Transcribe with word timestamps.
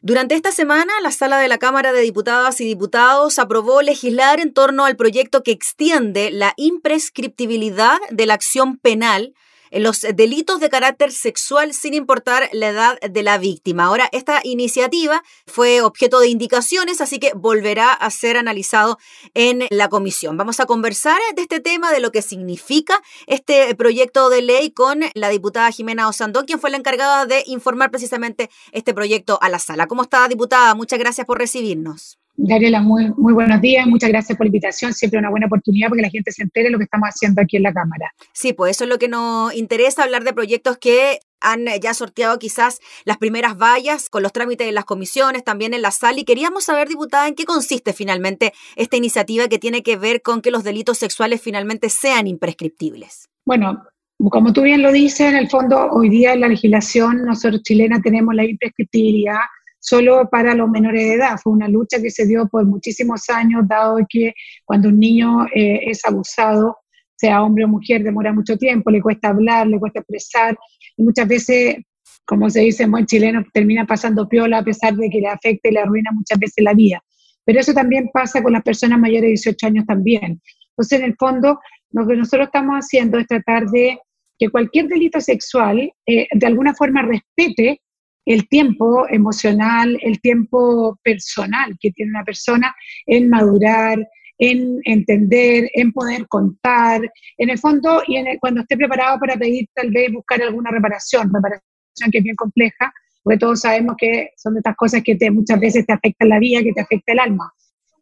Durante 0.00 0.36
esta 0.36 0.52
semana, 0.52 0.92
la 1.02 1.10
sala 1.10 1.38
de 1.38 1.48
la 1.48 1.58
Cámara 1.58 1.92
de 1.92 2.02
Diputadas 2.02 2.60
y 2.60 2.64
Diputados 2.64 3.40
aprobó 3.40 3.82
legislar 3.82 4.38
en 4.38 4.52
torno 4.52 4.84
al 4.84 4.94
proyecto 4.94 5.42
que 5.42 5.50
extiende 5.50 6.30
la 6.30 6.54
imprescriptibilidad 6.56 7.98
de 8.10 8.26
la 8.26 8.34
acción 8.34 8.78
penal 8.78 9.24
en 9.24 9.34
los 9.70 10.02
delitos 10.14 10.60
de 10.60 10.68
carácter 10.68 11.12
sexual 11.12 11.72
sin 11.72 11.94
importar 11.94 12.48
la 12.52 12.68
edad 12.68 13.00
de 13.00 13.22
la 13.22 13.38
víctima. 13.38 13.84
Ahora, 13.84 14.08
esta 14.12 14.40
iniciativa 14.44 15.22
fue 15.46 15.82
objeto 15.82 16.20
de 16.20 16.28
indicaciones, 16.28 17.00
así 17.00 17.18
que 17.18 17.32
volverá 17.34 17.92
a 17.92 18.10
ser 18.10 18.36
analizado 18.36 18.98
en 19.34 19.64
la 19.70 19.88
comisión. 19.88 20.36
Vamos 20.36 20.60
a 20.60 20.66
conversar 20.66 21.18
de 21.34 21.42
este 21.42 21.60
tema, 21.60 21.92
de 21.92 22.00
lo 22.00 22.12
que 22.12 22.22
significa 22.22 23.02
este 23.26 23.74
proyecto 23.74 24.30
de 24.30 24.42
ley 24.42 24.70
con 24.70 25.00
la 25.14 25.28
diputada 25.28 25.70
Jimena 25.70 26.08
Osandón, 26.08 26.46
quien 26.46 26.60
fue 26.60 26.70
la 26.70 26.76
encargada 26.76 27.26
de 27.26 27.42
informar 27.46 27.90
precisamente 27.90 28.50
este 28.72 28.94
proyecto 28.94 29.38
a 29.42 29.48
la 29.48 29.58
sala. 29.58 29.86
¿Cómo 29.86 30.02
está, 30.02 30.26
diputada? 30.28 30.74
Muchas 30.74 30.98
gracias 30.98 31.26
por 31.26 31.38
recibirnos. 31.38 32.18
Gabriela, 32.40 32.80
muy, 32.80 33.12
muy 33.16 33.32
buenos 33.32 33.60
días, 33.60 33.84
muchas 33.88 34.10
gracias 34.10 34.38
por 34.38 34.46
la 34.46 34.48
invitación, 34.48 34.92
siempre 34.92 35.18
una 35.18 35.28
buena 35.28 35.46
oportunidad 35.46 35.88
porque 35.88 36.02
la 36.02 36.08
gente 36.08 36.30
se 36.30 36.44
entere 36.44 36.66
de 36.66 36.70
lo 36.70 36.78
que 36.78 36.84
estamos 36.84 37.08
haciendo 37.08 37.42
aquí 37.42 37.56
en 37.56 37.64
la 37.64 37.72
Cámara. 37.72 38.14
Sí, 38.32 38.52
pues 38.52 38.76
eso 38.76 38.84
es 38.84 38.90
lo 38.90 38.98
que 39.00 39.08
nos 39.08 39.52
interesa, 39.56 40.04
hablar 40.04 40.22
de 40.22 40.32
proyectos 40.32 40.78
que 40.78 41.18
han 41.40 41.66
ya 41.82 41.94
sorteado 41.94 42.38
quizás 42.38 42.78
las 43.04 43.18
primeras 43.18 43.58
vallas 43.58 44.08
con 44.08 44.22
los 44.22 44.32
trámites 44.32 44.68
en 44.68 44.76
las 44.76 44.84
comisiones, 44.84 45.42
también 45.42 45.74
en 45.74 45.82
la 45.82 45.90
sala, 45.90 46.20
y 46.20 46.24
queríamos 46.24 46.62
saber, 46.62 46.88
diputada, 46.88 47.26
en 47.26 47.34
qué 47.34 47.44
consiste 47.44 47.92
finalmente 47.92 48.52
esta 48.76 48.96
iniciativa 48.96 49.48
que 49.48 49.58
tiene 49.58 49.82
que 49.82 49.96
ver 49.96 50.22
con 50.22 50.40
que 50.40 50.52
los 50.52 50.62
delitos 50.62 50.98
sexuales 50.98 51.42
finalmente 51.42 51.88
sean 51.88 52.28
imprescriptibles. 52.28 53.28
Bueno, 53.46 53.82
como 54.30 54.52
tú 54.52 54.62
bien 54.62 54.82
lo 54.82 54.92
dices, 54.92 55.22
en 55.22 55.36
el 55.36 55.48
fondo, 55.48 55.90
hoy 55.90 56.08
día 56.08 56.34
en 56.34 56.42
la 56.42 56.48
legislación, 56.48 57.24
nosotros 57.24 57.62
chilenas 57.62 58.00
tenemos 58.02 58.32
la 58.32 58.44
imprescriptibilidad 58.44 59.40
solo 59.88 60.28
para 60.30 60.54
los 60.54 60.68
menores 60.68 61.02
de 61.02 61.14
edad. 61.14 61.36
Fue 61.42 61.52
una 61.52 61.68
lucha 61.68 62.00
que 62.00 62.10
se 62.10 62.26
dio 62.26 62.46
por 62.48 62.66
muchísimos 62.66 63.28
años, 63.28 63.66
dado 63.66 63.98
que 64.08 64.34
cuando 64.64 64.88
un 64.88 64.98
niño 64.98 65.46
eh, 65.54 65.80
es 65.86 66.04
abusado, 66.04 66.76
sea 67.16 67.42
hombre 67.42 67.64
o 67.64 67.68
mujer, 67.68 68.02
demora 68.02 68.32
mucho 68.32 68.56
tiempo, 68.56 68.90
le 68.90 69.02
cuesta 69.02 69.28
hablar, 69.28 69.66
le 69.66 69.78
cuesta 69.78 70.00
expresar, 70.00 70.56
y 70.96 71.02
muchas 71.02 71.26
veces, 71.26 71.76
como 72.24 72.48
se 72.50 72.60
dice 72.60 72.84
en 72.84 72.92
buen 72.92 73.06
chileno, 73.06 73.44
termina 73.52 73.86
pasando 73.86 74.28
piola 74.28 74.58
a 74.58 74.64
pesar 74.64 74.94
de 74.94 75.10
que 75.10 75.20
le 75.20 75.28
afecte 75.28 75.68
y 75.68 75.72
le 75.72 75.80
arruina 75.80 76.10
muchas 76.12 76.38
veces 76.38 76.62
la 76.62 76.74
vida. 76.74 77.02
Pero 77.44 77.60
eso 77.60 77.72
también 77.72 78.10
pasa 78.12 78.42
con 78.42 78.52
las 78.52 78.62
personas 78.62 78.98
mayores 78.98 79.22
de 79.22 79.28
18 79.28 79.66
años 79.66 79.86
también. 79.86 80.40
Entonces, 80.70 81.00
en 81.00 81.06
el 81.06 81.16
fondo, 81.18 81.58
lo 81.90 82.06
que 82.06 82.16
nosotros 82.16 82.48
estamos 82.48 82.76
haciendo 82.76 83.18
es 83.18 83.26
tratar 83.26 83.66
de 83.66 83.98
que 84.38 84.50
cualquier 84.50 84.86
delito 84.86 85.20
sexual 85.20 85.90
eh, 86.06 86.26
de 86.32 86.46
alguna 86.46 86.74
forma 86.74 87.02
respete 87.02 87.80
el 88.28 88.46
tiempo 88.46 89.08
emocional, 89.08 89.98
el 90.02 90.20
tiempo 90.20 90.98
personal 91.02 91.74
que 91.80 91.90
tiene 91.92 92.10
una 92.10 92.24
persona 92.24 92.74
en 93.06 93.30
madurar, 93.30 94.06
en 94.36 94.80
entender, 94.84 95.70
en 95.72 95.92
poder 95.92 96.28
contar, 96.28 97.00
en 97.38 97.48
el 97.48 97.58
fondo, 97.58 98.02
y 98.06 98.22
cuando 98.38 98.60
esté 98.60 98.76
preparado 98.76 99.18
para 99.18 99.36
pedir 99.36 99.66
tal 99.74 99.90
vez 99.90 100.12
buscar 100.12 100.42
alguna 100.42 100.70
reparación, 100.70 101.32
reparación 101.32 102.10
que 102.12 102.18
es 102.18 102.24
bien 102.24 102.36
compleja, 102.36 102.92
porque 103.22 103.38
todos 103.38 103.60
sabemos 103.60 103.96
que 103.96 104.28
son 104.36 104.52
de 104.52 104.60
estas 104.60 104.76
cosas 104.76 105.02
que 105.02 105.16
te, 105.16 105.30
muchas 105.30 105.58
veces 105.58 105.86
te 105.86 105.94
afectan 105.94 106.28
la 106.28 106.38
vida, 106.38 106.62
que 106.62 106.74
te 106.74 106.82
afecta 106.82 107.12
el 107.12 107.20
alma. 107.20 107.50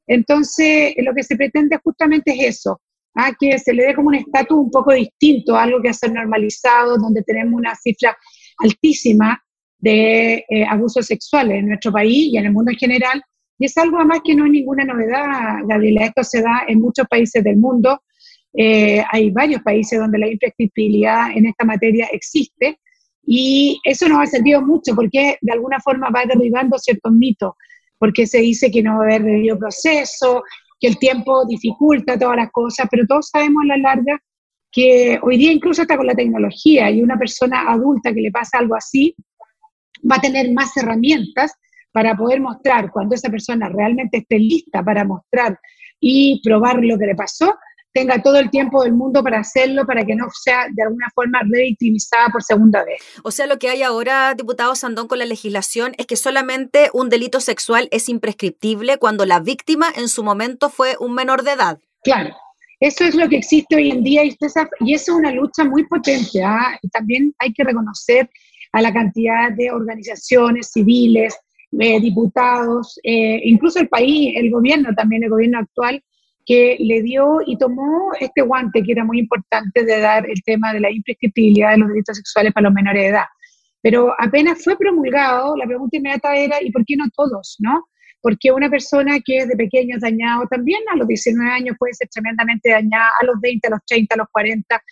Entonces, 0.08 0.92
lo 1.04 1.14
que 1.14 1.22
se 1.22 1.36
pretende 1.36 1.78
justamente 1.84 2.32
es 2.32 2.56
eso, 2.56 2.80
¿ah? 3.14 3.30
que 3.38 3.60
se 3.60 3.72
le 3.72 3.84
dé 3.84 3.94
como 3.94 4.08
un 4.08 4.16
estatus 4.16 4.58
un 4.58 4.70
poco 4.72 4.92
distinto, 4.92 5.56
algo 5.56 5.80
que 5.80 5.90
ha 5.90 5.92
ser 5.92 6.12
normalizado, 6.12 6.98
donde 6.98 7.22
tenemos 7.22 7.54
una 7.54 7.76
cifra 7.76 8.16
altísima 8.58 9.40
de 9.78 10.44
eh, 10.48 10.64
abusos 10.68 11.06
sexuales 11.06 11.58
en 11.58 11.68
nuestro 11.68 11.92
país 11.92 12.32
y 12.32 12.36
en 12.36 12.46
el 12.46 12.52
mundo 12.52 12.72
en 12.72 12.78
general. 12.78 13.22
Y 13.58 13.66
es 13.66 13.76
algo 13.78 13.98
además 13.98 14.20
que 14.24 14.34
no 14.34 14.44
es 14.44 14.52
ninguna 14.52 14.84
novedad, 14.84 15.60
Gabriela. 15.66 16.06
Esto 16.06 16.24
se 16.24 16.42
da 16.42 16.64
en 16.68 16.80
muchos 16.80 17.06
países 17.08 17.42
del 17.42 17.56
mundo. 17.56 18.00
Eh, 18.52 19.02
hay 19.10 19.30
varios 19.30 19.62
países 19.62 19.98
donde 19.98 20.18
la 20.18 20.28
imprescriptibilidad 20.28 21.30
en 21.34 21.46
esta 21.46 21.64
materia 21.64 22.08
existe. 22.12 22.78
Y 23.26 23.80
eso 23.84 24.08
nos 24.08 24.20
ha 24.20 24.26
servido 24.26 24.62
mucho 24.62 24.94
porque 24.94 25.36
de 25.40 25.52
alguna 25.52 25.80
forma 25.80 26.10
va 26.10 26.24
derribando 26.26 26.78
ciertos 26.78 27.12
mitos, 27.12 27.52
porque 27.98 28.26
se 28.26 28.38
dice 28.38 28.70
que 28.70 28.82
no 28.82 28.98
va 28.98 29.02
a 29.02 29.04
haber 29.04 29.24
debido 29.24 29.58
proceso, 29.58 30.44
que 30.78 30.86
el 30.86 30.98
tiempo 30.98 31.44
dificulta 31.46 32.18
todas 32.18 32.36
las 32.36 32.50
cosas, 32.52 32.86
pero 32.90 33.04
todos 33.06 33.28
sabemos 33.28 33.64
a 33.64 33.76
la 33.76 33.76
larga 33.78 34.20
que 34.70 35.18
hoy 35.22 35.38
día 35.38 35.52
incluso 35.52 35.82
está 35.82 35.96
con 35.96 36.06
la 36.06 36.14
tecnología 36.14 36.90
y 36.90 37.02
una 37.02 37.18
persona 37.18 37.70
adulta 37.72 38.12
que 38.12 38.20
le 38.20 38.30
pasa 38.30 38.58
algo 38.58 38.76
así, 38.76 39.14
va 40.02 40.16
a 40.16 40.20
tener 40.20 40.52
más 40.52 40.76
herramientas 40.76 41.52
para 41.92 42.14
poder 42.14 42.40
mostrar 42.40 42.90
cuando 42.90 43.14
esa 43.14 43.30
persona 43.30 43.68
realmente 43.68 44.18
esté 44.18 44.38
lista 44.38 44.82
para 44.82 45.04
mostrar 45.04 45.58
y 46.00 46.42
probar 46.44 46.76
lo 46.82 46.98
que 46.98 47.06
le 47.06 47.14
pasó, 47.14 47.54
tenga 47.96 48.20
todo 48.20 48.36
el 48.36 48.50
tiempo 48.50 48.84
del 48.84 48.92
mundo 48.92 49.22
para 49.22 49.38
hacerlo, 49.38 49.86
para 49.86 50.04
que 50.04 50.14
no 50.14 50.26
sea 50.30 50.66
de 50.70 50.82
alguna 50.82 51.06
forma 51.14 51.40
revictimizada 51.50 52.28
por 52.28 52.42
segunda 52.42 52.84
vez. 52.84 53.00
O 53.24 53.30
sea, 53.30 53.46
lo 53.46 53.58
que 53.58 53.70
hay 53.70 53.82
ahora, 53.82 54.34
diputado 54.34 54.74
Sandón, 54.74 55.08
con 55.08 55.18
la 55.18 55.24
legislación 55.24 55.94
es 55.96 56.06
que 56.06 56.16
solamente 56.16 56.90
un 56.92 57.08
delito 57.08 57.40
sexual 57.40 57.88
es 57.90 58.10
imprescriptible 58.10 58.98
cuando 58.98 59.24
la 59.24 59.40
víctima 59.40 59.86
en 59.96 60.08
su 60.08 60.22
momento 60.22 60.68
fue 60.68 60.96
un 61.00 61.14
menor 61.14 61.42
de 61.42 61.52
edad. 61.52 61.78
Claro, 62.04 62.36
eso 62.80 63.04
es 63.04 63.14
lo 63.14 63.26
que 63.30 63.38
existe 63.38 63.74
hoy 63.74 63.90
en 63.90 64.04
día 64.04 64.22
y, 64.22 64.36
y 64.80 64.94
eso 64.94 65.12
es 65.12 65.18
una 65.18 65.32
lucha 65.32 65.64
muy 65.64 65.86
potente. 65.86 66.44
¿ah? 66.44 66.78
Y 66.82 66.90
también 66.90 67.34
hay 67.38 67.54
que 67.54 67.64
reconocer 67.64 68.28
a 68.76 68.82
la 68.82 68.92
cantidad 68.92 69.52
de 69.52 69.70
organizaciones 69.70 70.70
civiles, 70.70 71.34
eh, 71.80 71.98
diputados, 71.98 73.00
eh, 73.02 73.40
incluso 73.44 73.80
el 73.80 73.88
país, 73.88 74.34
el 74.36 74.50
gobierno 74.50 74.90
también, 74.94 75.24
el 75.24 75.30
gobierno 75.30 75.60
actual, 75.60 76.04
que 76.44 76.76
le 76.78 77.00
dio 77.00 77.38
y 77.46 77.56
tomó 77.56 78.10
este 78.20 78.42
guante 78.42 78.82
que 78.82 78.92
era 78.92 79.02
muy 79.02 79.18
importante 79.18 79.82
de 79.82 79.98
dar 79.98 80.28
el 80.28 80.42
tema 80.44 80.74
de 80.74 80.80
la 80.80 80.90
imprescriptibilidad 80.90 81.70
de 81.70 81.78
los 81.78 81.88
delitos 81.88 82.18
sexuales 82.18 82.52
para 82.52 82.64
los 82.64 82.74
menores 82.74 83.02
de 83.02 83.08
edad. 83.08 83.24
Pero 83.80 84.12
apenas 84.18 84.62
fue 84.62 84.76
promulgado, 84.76 85.56
la 85.56 85.64
pregunta 85.64 85.96
inmediata 85.96 86.36
era, 86.36 86.62
¿y 86.62 86.70
por 86.70 86.84
qué 86.84 86.96
no 86.96 87.06
todos? 87.16 87.56
¿no? 87.60 87.88
Porque 88.20 88.52
una 88.52 88.68
persona 88.68 89.20
que 89.24 89.38
es 89.38 89.48
de 89.48 89.56
pequeño 89.56 89.96
dañado 89.98 90.46
también 90.50 90.82
a 90.92 90.96
los 90.96 91.08
19 91.08 91.50
años 91.50 91.76
puede 91.78 91.94
ser 91.94 92.08
tremendamente 92.08 92.68
dañada, 92.68 93.08
a 93.22 93.24
los 93.24 93.40
20, 93.40 93.68
a 93.68 93.70
los 93.70 93.80
30, 93.86 94.14
a 94.14 94.18
los 94.18 94.28
40. 94.30 94.82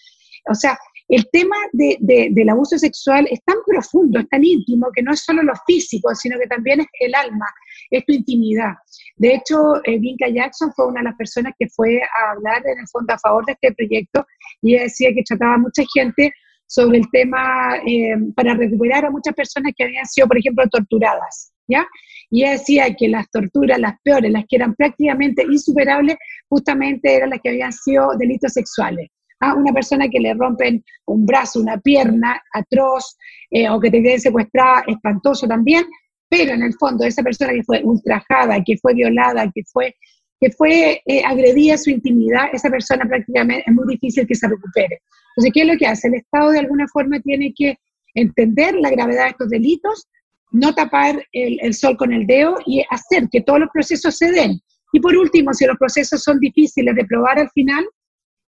O 0.50 0.54
sea, 0.54 0.78
el 1.08 1.28
tema 1.30 1.56
del 1.72 2.48
abuso 2.48 2.78
sexual 2.78 3.28
es 3.30 3.42
tan 3.44 3.56
profundo, 3.66 4.20
es 4.20 4.28
tan 4.28 4.42
íntimo, 4.42 4.88
que 4.94 5.02
no 5.02 5.12
es 5.12 5.20
solo 5.20 5.42
lo 5.42 5.52
físico, 5.66 6.14
sino 6.14 6.38
que 6.38 6.46
también 6.46 6.80
es 6.80 6.86
el 7.00 7.14
alma, 7.14 7.46
es 7.90 8.04
tu 8.06 8.12
intimidad. 8.12 8.72
De 9.16 9.34
hecho, 9.34 9.56
eh, 9.84 9.98
Vinca 9.98 10.28
Jackson 10.28 10.72
fue 10.74 10.86
una 10.88 11.00
de 11.00 11.04
las 11.04 11.16
personas 11.16 11.52
que 11.58 11.68
fue 11.68 12.00
a 12.02 12.32
hablar 12.32 12.62
en 12.66 12.78
el 12.78 12.88
fondo 12.88 13.12
a 13.12 13.18
favor 13.18 13.44
de 13.44 13.52
este 13.52 13.72
proyecto 13.74 14.26
y 14.62 14.74
ella 14.74 14.84
decía 14.84 15.10
que 15.14 15.22
trataba 15.22 15.54
a 15.54 15.58
mucha 15.58 15.82
gente 15.92 16.32
sobre 16.66 16.98
el 16.98 17.10
tema 17.10 17.76
eh, 17.86 18.16
para 18.34 18.54
recuperar 18.54 19.04
a 19.04 19.10
muchas 19.10 19.34
personas 19.34 19.72
que 19.76 19.84
habían 19.84 20.06
sido, 20.06 20.26
por 20.26 20.38
ejemplo, 20.38 20.64
torturadas. 20.70 21.52
¿Ya? 21.66 21.86
Y 22.30 22.42
ella 22.42 22.52
decía 22.52 22.94
que 22.94 23.08
las 23.08 23.30
torturas, 23.30 23.78
las 23.78 23.94
peores, 24.02 24.30
las 24.30 24.44
que 24.46 24.56
eran 24.56 24.74
prácticamente 24.74 25.44
insuperables, 25.44 26.16
justamente 26.48 27.14
eran 27.14 27.30
las 27.30 27.40
que 27.40 27.50
habían 27.50 27.72
sido 27.72 28.10
delitos 28.18 28.52
sexuales 28.52 29.08
una 29.52 29.72
persona 29.72 30.08
que 30.08 30.20
le 30.20 30.32
rompen 30.32 30.82
un 31.06 31.26
brazo, 31.26 31.60
una 31.60 31.76
pierna 31.76 32.40
atroz, 32.54 33.16
eh, 33.50 33.68
o 33.68 33.78
que 33.78 33.90
te 33.90 34.02
quede 34.02 34.18
secuestrada, 34.18 34.84
espantoso 34.86 35.46
también, 35.46 35.84
pero 36.28 36.52
en 36.52 36.62
el 36.62 36.72
fondo 36.74 37.04
esa 37.04 37.22
persona 37.22 37.52
que 37.52 37.62
fue 37.64 37.82
ultrajada, 37.84 38.62
que 38.64 38.78
fue 38.78 38.94
violada, 38.94 39.50
que 39.54 39.62
fue, 39.64 39.94
que 40.40 40.50
fue 40.50 41.02
eh, 41.04 41.22
agredida 41.24 41.76
su 41.76 41.90
intimidad, 41.90 42.46
esa 42.52 42.70
persona 42.70 43.04
prácticamente 43.04 43.64
es 43.66 43.74
muy 43.74 43.86
difícil 43.88 44.26
que 44.26 44.34
se 44.34 44.48
recupere. 44.48 45.02
Entonces, 45.36 45.52
¿qué 45.52 45.60
es 45.60 45.66
lo 45.66 45.76
que 45.76 45.86
hace? 45.86 46.08
El 46.08 46.14
Estado 46.14 46.50
de 46.50 46.60
alguna 46.60 46.86
forma 46.88 47.20
tiene 47.20 47.52
que 47.54 47.76
entender 48.14 48.74
la 48.76 48.90
gravedad 48.90 49.24
de 49.24 49.30
estos 49.30 49.50
delitos, 49.50 50.08
no 50.52 50.74
tapar 50.74 51.24
el, 51.32 51.58
el 51.60 51.74
sol 51.74 51.96
con 51.96 52.12
el 52.12 52.26
dedo 52.26 52.56
y 52.64 52.82
hacer 52.90 53.28
que 53.30 53.40
todos 53.40 53.60
los 53.60 53.68
procesos 53.72 54.16
se 54.16 54.30
den. 54.30 54.60
Y 54.92 55.00
por 55.00 55.16
último, 55.16 55.52
si 55.52 55.66
los 55.66 55.76
procesos 55.76 56.22
son 56.22 56.38
difíciles 56.38 56.94
de 56.94 57.04
probar 57.04 57.40
al 57.40 57.50
final, 57.50 57.84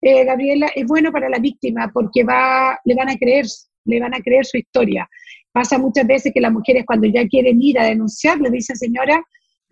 eh, 0.07 0.25
Gabriela, 0.25 0.69
es 0.75 0.87
bueno 0.87 1.11
para 1.11 1.29
la 1.29 1.39
víctima 1.39 1.91
porque 1.93 2.23
va, 2.25 2.79
le 2.85 2.95
van 2.95 3.09
a 3.09 3.17
creer, 3.17 3.47
le 3.85 4.01
van 4.01 4.15
a 4.15 4.21
creer 4.21 4.45
su 4.45 4.57
historia. 4.57 5.09
Pasa 5.53 5.79
muchas 5.79 6.07
veces 6.07 6.33
que 6.33 6.41
las 6.41 6.53
mujeres 6.53 6.85
cuando 6.87 7.07
ya 7.07 7.27
quieren 7.27 7.61
ir 7.61 7.79
a 7.79 7.87
denunciar 7.87 8.39
le 8.39 8.51
dicen, 8.51 8.77
señora, 8.77 9.23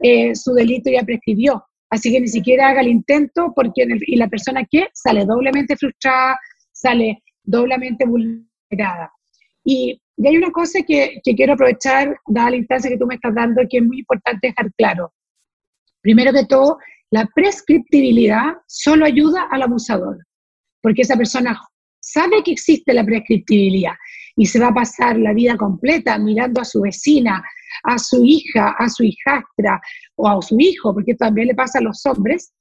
eh, 0.01 0.35
su 0.35 0.53
delito 0.55 0.91
ya 0.91 1.03
prescribió, 1.03 1.65
así 1.89 2.11
que 2.11 2.21
ni 2.21 2.29
siquiera 2.29 2.69
haga 2.69 2.81
el 2.81 2.89
intento 2.89 3.53
porque 3.55 3.87
y 4.07 4.17
la 4.17 4.29
persona 4.29 4.65
que 4.69 4.89
sale 4.93 5.25
doblemente 5.25 5.77
frustrada, 5.77 6.39
sale 6.73 7.23
doblemente 7.43 8.05
vulnerada. 8.05 9.13
Y, 9.65 10.01
hay 10.25 10.37
una 10.37 10.53
cosa 10.53 10.79
que, 10.87 11.21
que 11.25 11.35
quiero 11.35 11.55
aprovechar, 11.55 12.17
dada 12.29 12.51
la 12.51 12.57
instancia 12.57 12.89
que 12.89 12.97
tú 12.97 13.05
me 13.05 13.17
estás 13.17 13.35
dando, 13.35 13.63
que 13.69 13.79
es 13.79 13.85
muy 13.85 13.99
importante 13.99 14.47
dejar 14.47 14.73
claro. 14.75 15.13
Primero 16.03 16.33
que 16.33 16.47
todo, 16.47 16.79
la 17.15 17.31
prescriptibilidad 17.33 18.55
solo 18.67 19.07
ayuda 19.07 19.47
al 19.53 19.63
abusador, 19.63 20.19
porque 20.83 21.03
esa 21.03 21.17
persona 21.17 21.57
sabe 22.01 22.43
que 22.43 22.51
existe 22.51 22.93
la 22.93 23.05
prescriptibilidad 23.05 23.93
y 24.35 24.47
se 24.47 24.59
va 24.59 24.69
a 24.69 24.75
pasar 24.75 25.17
la 25.17 25.33
vida 25.33 25.57
completa 25.57 26.19
mirando 26.19 26.61
a 26.61 26.65
su 26.65 26.81
vecina, 26.81 27.41
a 27.85 27.99
su 28.01 28.25
hija, 28.25 28.75
a 28.77 28.89
su 28.89 29.05
hijastra 29.05 29.81
o 30.17 30.29
a 30.29 30.43
su 30.43 30.57
hijo, 30.59 30.93
porque 30.93 31.15
también 31.15 31.47
le 31.47 31.55
pasa 31.55 31.79
a 31.79 31.83
los 31.83 32.05
hombres, 32.05 32.53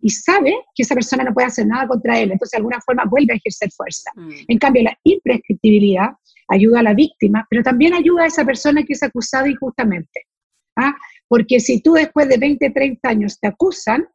y 0.00 0.10
sabe 0.10 0.54
que 0.76 0.84
esa 0.84 0.94
persona 0.94 1.24
no 1.24 1.34
puede 1.34 1.48
hacer 1.48 1.66
nada 1.66 1.88
contra 1.88 2.20
él, 2.20 2.30
entonces 2.30 2.52
de 2.52 2.58
alguna 2.58 2.80
forma 2.82 3.06
vuelve 3.06 3.32
a 3.32 3.36
ejercer 3.38 3.72
fuerza. 3.72 4.12
Mm. 4.14 4.30
En 4.46 4.58
cambio, 4.58 4.82
la 4.84 4.96
imprescriptibilidad 5.02 6.10
ayuda 6.46 6.78
a 6.78 6.84
la 6.84 6.94
víctima, 6.94 7.44
pero 7.50 7.64
también 7.64 7.92
ayuda 7.92 8.22
a 8.22 8.26
esa 8.26 8.44
persona 8.44 8.84
que 8.84 8.92
es 8.92 9.02
acusada 9.02 9.48
injustamente. 9.48 10.26
¿Ah? 10.76 10.94
Porque 11.28 11.60
si 11.60 11.80
tú 11.80 11.94
después 11.94 12.28
de 12.28 12.38
20, 12.38 12.70
30 12.70 13.08
años 13.08 13.38
te 13.40 13.48
acusan, 13.48 14.06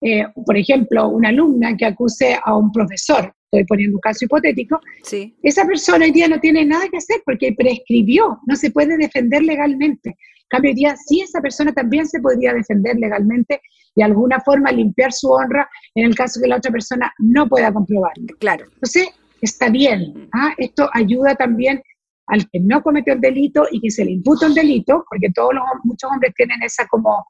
eh, 0.00 0.24
por 0.46 0.56
ejemplo, 0.56 1.08
una 1.08 1.28
alumna 1.28 1.76
que 1.76 1.86
acuse 1.86 2.38
a 2.42 2.56
un 2.56 2.70
profesor, 2.72 3.32
estoy 3.50 3.64
poniendo 3.64 3.96
un 3.96 4.00
caso 4.00 4.24
hipotético, 4.24 4.80
sí. 5.02 5.34
esa 5.42 5.64
persona 5.64 6.04
hoy 6.04 6.12
día 6.12 6.28
no 6.28 6.38
tiene 6.38 6.64
nada 6.64 6.88
que 6.88 6.98
hacer 6.98 7.22
porque 7.24 7.52
prescribió, 7.52 8.38
no 8.46 8.56
se 8.56 8.70
puede 8.70 8.96
defender 8.96 9.42
legalmente. 9.42 10.10
En 10.10 10.48
cambio, 10.48 10.70
hoy 10.70 10.76
día 10.76 10.96
sí 10.96 11.20
esa 11.20 11.40
persona 11.40 11.72
también 11.72 12.06
se 12.06 12.20
podría 12.20 12.54
defender 12.54 12.96
legalmente 12.96 13.60
y 13.94 14.00
de 14.00 14.04
alguna 14.04 14.40
forma 14.40 14.70
limpiar 14.70 15.12
su 15.12 15.30
honra 15.30 15.68
en 15.94 16.06
el 16.06 16.14
caso 16.14 16.40
que 16.40 16.48
la 16.48 16.56
otra 16.56 16.70
persona 16.70 17.12
no 17.18 17.48
pueda 17.48 17.72
comprobarlo. 17.72 18.34
Claro. 18.38 18.66
Entonces, 18.74 19.08
está 19.40 19.68
bien. 19.68 20.28
¿ah? 20.32 20.54
Esto 20.56 20.88
ayuda 20.92 21.34
también 21.34 21.82
al 22.28 22.48
que 22.50 22.60
no 22.60 22.82
cometió 22.82 23.14
el 23.14 23.20
delito 23.20 23.64
y 23.70 23.80
que 23.80 23.90
se 23.90 24.04
le 24.04 24.12
imputa 24.12 24.46
un 24.46 24.54
delito, 24.54 25.04
porque 25.08 25.30
todos 25.34 25.54
los, 25.54 25.64
muchos 25.84 26.10
hombres 26.10 26.32
tienen 26.34 26.62
esa 26.62 26.86
como, 26.86 27.26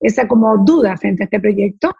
esa 0.00 0.28
como 0.28 0.58
duda 0.64 0.96
frente 0.96 1.22
a 1.22 1.24
este 1.24 1.40
proyecto. 1.40 1.92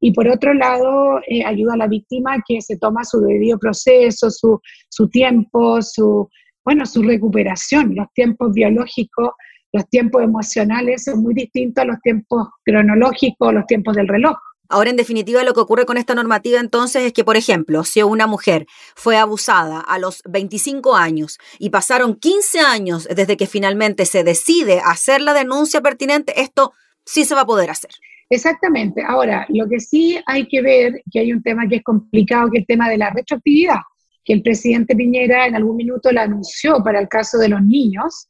Y 0.00 0.12
por 0.12 0.28
otro 0.28 0.54
lado, 0.54 1.20
eh, 1.26 1.44
ayuda 1.44 1.74
a 1.74 1.78
la 1.78 1.88
víctima 1.88 2.36
que 2.46 2.60
se 2.60 2.78
toma 2.78 3.04
su 3.04 3.20
debido 3.20 3.58
proceso, 3.58 4.30
su, 4.30 4.60
su 4.88 5.08
tiempo, 5.08 5.82
su, 5.82 6.28
bueno, 6.64 6.86
su 6.86 7.02
recuperación. 7.02 7.94
Los 7.94 8.06
tiempos 8.12 8.52
biológicos, 8.52 9.30
los 9.72 9.88
tiempos 9.88 10.22
emocionales 10.22 11.04
son 11.04 11.22
muy 11.22 11.34
distintos 11.34 11.82
a 11.82 11.86
los 11.86 12.00
tiempos 12.00 12.48
cronológicos, 12.64 13.54
los 13.54 13.66
tiempos 13.66 13.96
del 13.96 14.08
reloj. 14.08 14.36
Ahora, 14.68 14.90
en 14.90 14.96
definitiva, 14.96 15.42
lo 15.44 15.54
que 15.54 15.60
ocurre 15.60 15.86
con 15.86 15.96
esta 15.96 16.14
normativa 16.14 16.60
entonces 16.60 17.02
es 17.02 17.12
que, 17.12 17.24
por 17.24 17.36
ejemplo, 17.36 17.84
si 17.84 18.02
una 18.02 18.26
mujer 18.26 18.66
fue 18.94 19.16
abusada 19.16 19.80
a 19.80 19.98
los 19.98 20.22
25 20.28 20.94
años 20.94 21.38
y 21.58 21.70
pasaron 21.70 22.16
15 22.16 22.60
años 22.60 23.08
desde 23.14 23.36
que 23.38 23.46
finalmente 23.46 24.04
se 24.04 24.24
decide 24.24 24.80
hacer 24.84 25.22
la 25.22 25.32
denuncia 25.32 25.80
pertinente, 25.80 26.40
esto 26.40 26.72
sí 27.04 27.24
se 27.24 27.34
va 27.34 27.42
a 27.42 27.46
poder 27.46 27.70
hacer. 27.70 27.90
Exactamente. 28.30 29.02
Ahora, 29.06 29.46
lo 29.48 29.66
que 29.68 29.80
sí 29.80 30.18
hay 30.26 30.46
que 30.46 30.60
ver, 30.60 31.02
que 31.10 31.20
hay 31.20 31.32
un 31.32 31.42
tema 31.42 31.66
que 31.66 31.76
es 31.76 31.82
complicado, 31.82 32.50
que 32.50 32.58
es 32.58 32.62
el 32.62 32.66
tema 32.66 32.90
de 32.90 32.98
la 32.98 33.08
retroactividad, 33.08 33.78
que 34.22 34.34
el 34.34 34.42
presidente 34.42 34.94
Piñera 34.94 35.46
en 35.46 35.56
algún 35.56 35.76
minuto 35.76 36.12
la 36.12 36.24
anunció 36.24 36.82
para 36.84 37.00
el 37.00 37.08
caso 37.08 37.38
de 37.38 37.48
los 37.48 37.62
niños, 37.62 38.28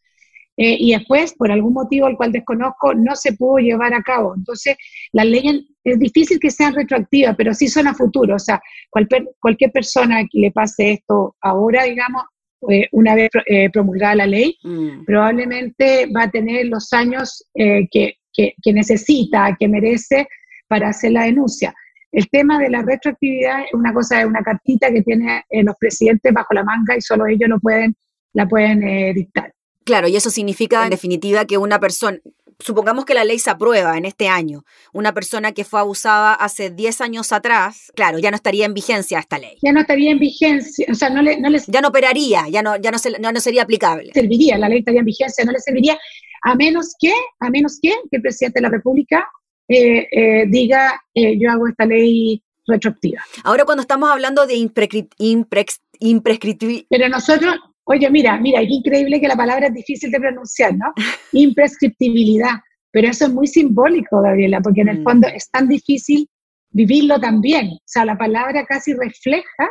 eh, 0.56 0.76
y 0.76 0.93
después, 0.93 1.35
por 1.35 1.52
algún 1.52 1.73
motivo 1.73 2.06
al 2.06 2.17
cual 2.17 2.32
desconozco, 2.32 2.93
no 2.93 3.14
se 3.14 3.32
pudo 3.32 3.58
llevar 3.58 3.94
a 3.94 4.02
cabo. 4.02 4.35
Entonces, 4.37 4.76
las 5.12 5.25
leyes 5.25 5.62
es 5.88 5.99
difícil 5.99 6.38
que 6.38 6.50
sean 6.50 6.75
retroactivas, 6.75 7.37
pero 7.37 7.55
sí 7.55 7.69
son 7.69 7.87
a 7.87 7.94
futuro. 7.94 8.37
O 8.37 8.38
sea, 8.38 8.61
cualquier, 8.90 9.29
cualquier 9.40 9.73
persona 9.73 10.23
que 10.31 10.38
le 10.38 10.50
pase 10.50 10.93
esto 10.93 11.37
ahora, 11.40 11.85
digamos, 11.85 12.23
eh, 12.69 12.88
una 12.93 13.14
vez 13.14 13.31
eh, 13.46 13.70
promulgada 13.70 14.17
la 14.17 14.26
ley, 14.26 14.56
mm. 14.62 15.05
probablemente 15.05 16.06
va 16.06 16.25
a 16.25 16.31
tener 16.31 16.67
los 16.67 16.93
años 16.93 17.44
que, 17.55 18.14
que, 18.32 18.73
necesita, 18.73 19.56
que 19.58 19.69
merece 19.69 20.26
para 20.67 20.88
hacer 20.88 21.12
la 21.12 21.25
denuncia. 21.25 21.75
El 22.11 22.29
tema 22.29 22.58
de 22.58 22.70
la 22.70 22.82
retroactividad 22.82 23.61
es 23.62 23.75
una 23.75 23.93
cosa, 23.93 24.20
es 24.20 24.26
una 24.26 24.43
cartita 24.43 24.90
que 24.93 25.02
tienen 25.02 25.43
los 25.64 25.76
presidentes 25.79 26.32
bajo 26.32 26.55
la 26.55 26.64
manga 26.64 26.96
y 26.96 27.00
solo 27.00 27.26
ellos 27.26 27.49
lo 27.49 27.58
pueden, 27.61 27.94
la 28.32 28.46
pueden 28.49 28.81
dictar. 29.14 29.52
Claro, 29.85 30.08
y 30.08 30.17
eso 30.17 30.31
significa 30.31 30.85
en 30.85 30.90
definitiva 30.90 31.44
que 31.44 31.58
una 31.58 31.79
persona, 31.81 32.19
supongamos 32.58 33.05
que 33.05 33.14
la 33.14 33.25
ley 33.25 33.38
se 33.38 33.50
aprueba 33.50 33.96
en 33.96 34.05
este 34.05 34.28
año, 34.28 34.64
una 34.93 35.14
persona 35.14 35.52
que 35.52 35.64
fue 35.64 35.81
abusada 35.81 36.34
hace 36.34 36.70
10 36.70 37.00
años 37.00 37.32
atrás, 37.32 37.93
claro, 37.94 38.19
ya 38.19 38.31
no 38.31 38.37
estaría 38.37 38.66
en 38.66 38.75
vigencia 38.75 39.19
esta 39.19 39.38
ley. 39.38 39.58
Ya 39.62 39.72
no 39.72 39.81
estaría 39.81 40.10
en 40.10 40.19
vigencia, 40.19 40.87
o 40.90 40.94
sea, 40.94 41.10
no 41.10 41.22
le... 41.22 41.40
No 41.40 41.49
ya 41.66 41.81
no 41.81 41.88
operaría, 41.88 42.49
ya 42.49 42.62
no, 42.62 42.76
ya 42.76 42.90
no, 42.90 42.99
no, 43.32 43.40
sería 43.40 43.62
aplicable. 43.62 44.12
Serviría, 44.12 44.58
la 44.58 44.69
ley 44.69 44.81
estaría 44.81 45.00
en 45.00 45.06
vigencia, 45.06 45.44
no 45.44 45.52
le 45.52 45.60
serviría, 45.60 45.99
a 46.43 46.55
menos 46.55 46.94
que, 46.99 47.12
a 47.40 47.50
menos 47.50 47.78
que, 47.81 47.94
el 48.10 48.22
presidente 48.22 48.58
de 48.58 48.62
la 48.62 48.70
República 48.70 49.28
eh, 49.69 50.08
eh, 50.11 50.44
diga, 50.49 51.00
eh, 51.14 51.38
yo 51.38 51.50
hago 51.50 51.69
esta 51.69 51.87
ley 51.87 52.43
retroactiva. 52.66 53.22
Ahora 53.44 53.64
cuando 53.64 53.82
estamos 53.82 54.11
hablando 54.11 54.46
de 54.46 54.56
imprescriptibilidad... 54.56 56.87
Pero 56.90 57.08
nosotros, 57.08 57.54
Oye, 57.90 58.11
mira, 58.11 58.38
mira, 58.38 58.61
es 58.61 58.69
increíble 58.69 59.19
que 59.19 59.29
la 59.29 59.37
palabra 59.37 59.69
es 59.69 59.75
difícil 59.75 60.11
de 60.11 60.20
pronunciar, 60.20 60.76
¿no? 60.76 60.93
Imprescriptibilidad. 61.32 62.52
Pero 62.90 63.08
eso 63.08 63.26
es 63.26 63.32
muy 63.32 63.46
simbólico, 63.46 64.20
Gabriela, 64.20 64.61
porque 64.61 64.82
en 64.82 64.88
el 64.88 65.00
mm. 65.00 65.05
fondo 65.05 65.29
es 65.29 65.50
tan 65.50 65.69
difícil 65.69 66.29
vivirlo 66.70 67.19
también. 67.19 67.69
O 67.69 67.82
sea, 67.87 68.05
la 68.05 68.19
palabra 68.19 68.67
casi 68.67 68.93
refleja 68.93 69.70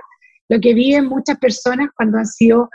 lo 0.49 0.59
que 0.59 0.73
viven 0.73 1.05
muchas 1.05 1.37
personas 1.37 1.89
cuando 1.95 2.17
han 2.17 2.25
sido 2.25 2.69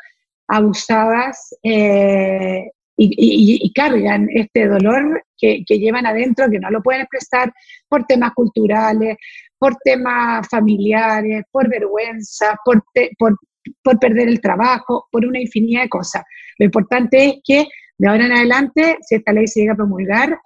abusadas 0.46 1.56
eh, 1.64 2.70
y, 2.96 3.72
cargan 3.74 4.28
este 4.32 4.68
dolor 4.68 5.24
que, 5.36 5.64
llevan 5.66 6.06
adentro, 6.06 6.48
que 6.50 6.60
no 6.60 6.70
lo 6.70 6.82
pueden 6.82 7.02
expresar 7.02 7.52
por 7.88 8.04
temas 8.04 8.32
culturales, 8.34 9.16
por 9.58 9.74
temas 9.82 10.46
familiares, 10.48 11.42
por 11.50 11.68
vergüenza, 11.68 12.56
por, 12.64 12.84
por 13.18 13.36
por 13.82 13.98
perder 13.98 14.28
el 14.28 14.40
trabajo, 14.40 15.08
por 15.10 15.24
una 15.24 15.40
infinidad 15.40 15.82
de 15.82 15.88
cosas. 15.88 16.22
Lo 16.58 16.64
importante 16.66 17.24
es 17.26 17.34
que 17.44 17.66
de 17.98 18.08
ahora 18.08 18.26
en 18.26 18.32
adelante, 18.32 18.98
si 19.02 19.16
esta 19.16 19.32
ley 19.32 19.46
se 19.46 19.60
llega 19.60 19.74
a 19.74 19.76
promulgar, 19.76 20.38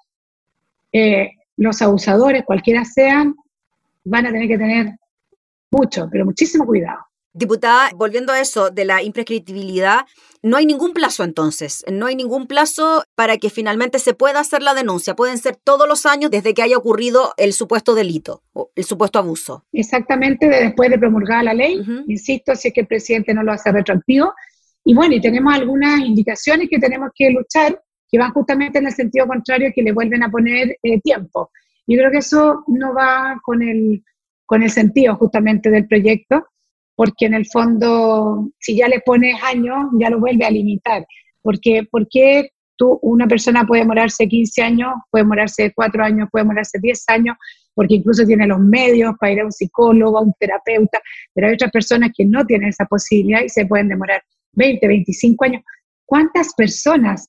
eh, 0.93 1.31
los 1.57 1.81
abusadores, 1.81 2.45
cualquiera 2.45 2.85
sean, 2.85 3.35
van 4.05 4.27
a 4.27 4.33
tener 4.33 4.49
que 4.49 4.59
tener 4.59 4.97
mucho, 5.71 6.09
pero 6.11 6.25
muchísimo 6.25 6.67
cuidado. 6.67 6.99
Diputada, 7.37 7.91
volviendo 7.95 8.33
a 8.33 8.41
eso 8.41 8.71
de 8.71 8.87
la 8.87 9.03
imprescriptibilidad, 9.03 10.07
no 10.43 10.57
hay 10.57 10.65
ningún 10.65 10.95
plazo 10.95 11.23
entonces, 11.23 11.85
no 11.93 12.07
hay 12.07 12.17
ningún 12.17 12.47
plazo 12.47 13.05
para 13.15 13.37
que 13.37 13.51
finalmente 13.51 13.99
se 13.99 14.15
pueda 14.15 14.41
hacer 14.41 14.63
la 14.63 14.73
denuncia. 14.73 15.15
Pueden 15.15 15.37
ser 15.37 15.55
todos 15.55 15.87
los 15.87 16.07
años 16.07 16.31
desde 16.31 16.55
que 16.55 16.63
haya 16.63 16.79
ocurrido 16.79 17.35
el 17.37 17.53
supuesto 17.53 17.95
delito 17.95 18.43
o 18.55 18.71
el 18.75 18.85
supuesto 18.85 19.19
abuso. 19.19 19.67
Exactamente, 19.75 20.49
después 20.49 20.89
de 20.89 20.99
promulgada 20.99 21.43
la 21.43 21.53
ley, 21.53 21.79
insisto, 22.07 22.55
si 22.55 22.69
es 22.69 22.75
que 22.75 22.81
el 22.81 22.87
presidente 22.87 23.35
no 23.35 23.43
lo 23.43 23.53
hace 23.53 23.71
retroactivo. 23.71 24.33
Y 24.83 24.95
bueno, 24.95 25.15
y 25.15 25.21
tenemos 25.21 25.53
algunas 25.53 26.01
indicaciones 26.01 26.69
que 26.71 26.79
tenemos 26.79 27.11
que 27.15 27.29
luchar, 27.33 27.79
que 28.11 28.17
van 28.19 28.33
justamente 28.33 28.79
en 28.79 28.87
el 28.87 28.95
sentido 28.95 29.27
contrario, 29.27 29.73
que 29.75 29.83
le 29.83 29.93
vuelven 29.93 30.23
a 30.23 30.31
poner 30.31 30.79
eh, 30.83 31.01
tiempo. 31.03 31.51
Yo 31.87 31.99
creo 31.99 32.11
que 32.11 32.19
eso 32.19 32.65
no 32.69 32.95
va 32.95 33.39
con 33.43 33.61
el, 33.61 34.03
con 34.47 34.63
el 34.63 34.71
sentido 34.71 35.17
justamente 35.17 35.69
del 35.69 35.87
proyecto 35.87 36.47
porque 36.97 37.27
en 37.27 37.35
el 37.35 37.47
fondo, 37.47 38.51
si 38.59 38.77
ya 38.77 38.89
le 38.89 39.01
pones 39.01 39.41
años, 39.43 39.77
ya 40.01 40.11
lo 40.11 40.19
vuelve 40.19 40.45
a 40.45 40.51
limitar. 40.51 41.07
Porque, 41.43 41.87
qué 42.11 42.51
tú, 42.77 42.99
una 43.03 43.27
persona 43.29 43.65
puede 43.67 43.83
demorarse 43.83 44.27
15 44.27 44.63
años, 44.63 44.93
puede 45.11 45.25
demorarse 45.25 45.73
4 45.75 46.05
años, 46.05 46.29
puede 46.33 46.45
demorarse 46.45 46.79
10 46.81 47.05
años, 47.09 47.37
porque 47.75 47.97
incluso 47.97 48.25
tiene 48.25 48.47
los 48.47 48.59
medios 48.59 49.15
para 49.21 49.33
ir 49.33 49.41
a 49.41 49.45
un 49.45 49.53
psicólogo, 49.53 50.19
a 50.19 50.23
un 50.23 50.33
terapeuta, 50.41 51.01
pero 51.35 51.47
hay 51.47 51.55
otras 51.55 51.71
personas 51.71 52.11
que 52.17 52.25
no 52.25 52.45
tienen 52.47 52.71
esa 52.71 52.87
posibilidad 52.87 53.43
y 53.43 53.51
se 53.51 53.67
pueden 53.67 53.89
demorar 53.89 54.23
20, 54.53 54.89
25 54.89 55.45
años. 55.45 55.63
¿Cuántas 56.07 56.55
personas 56.55 57.29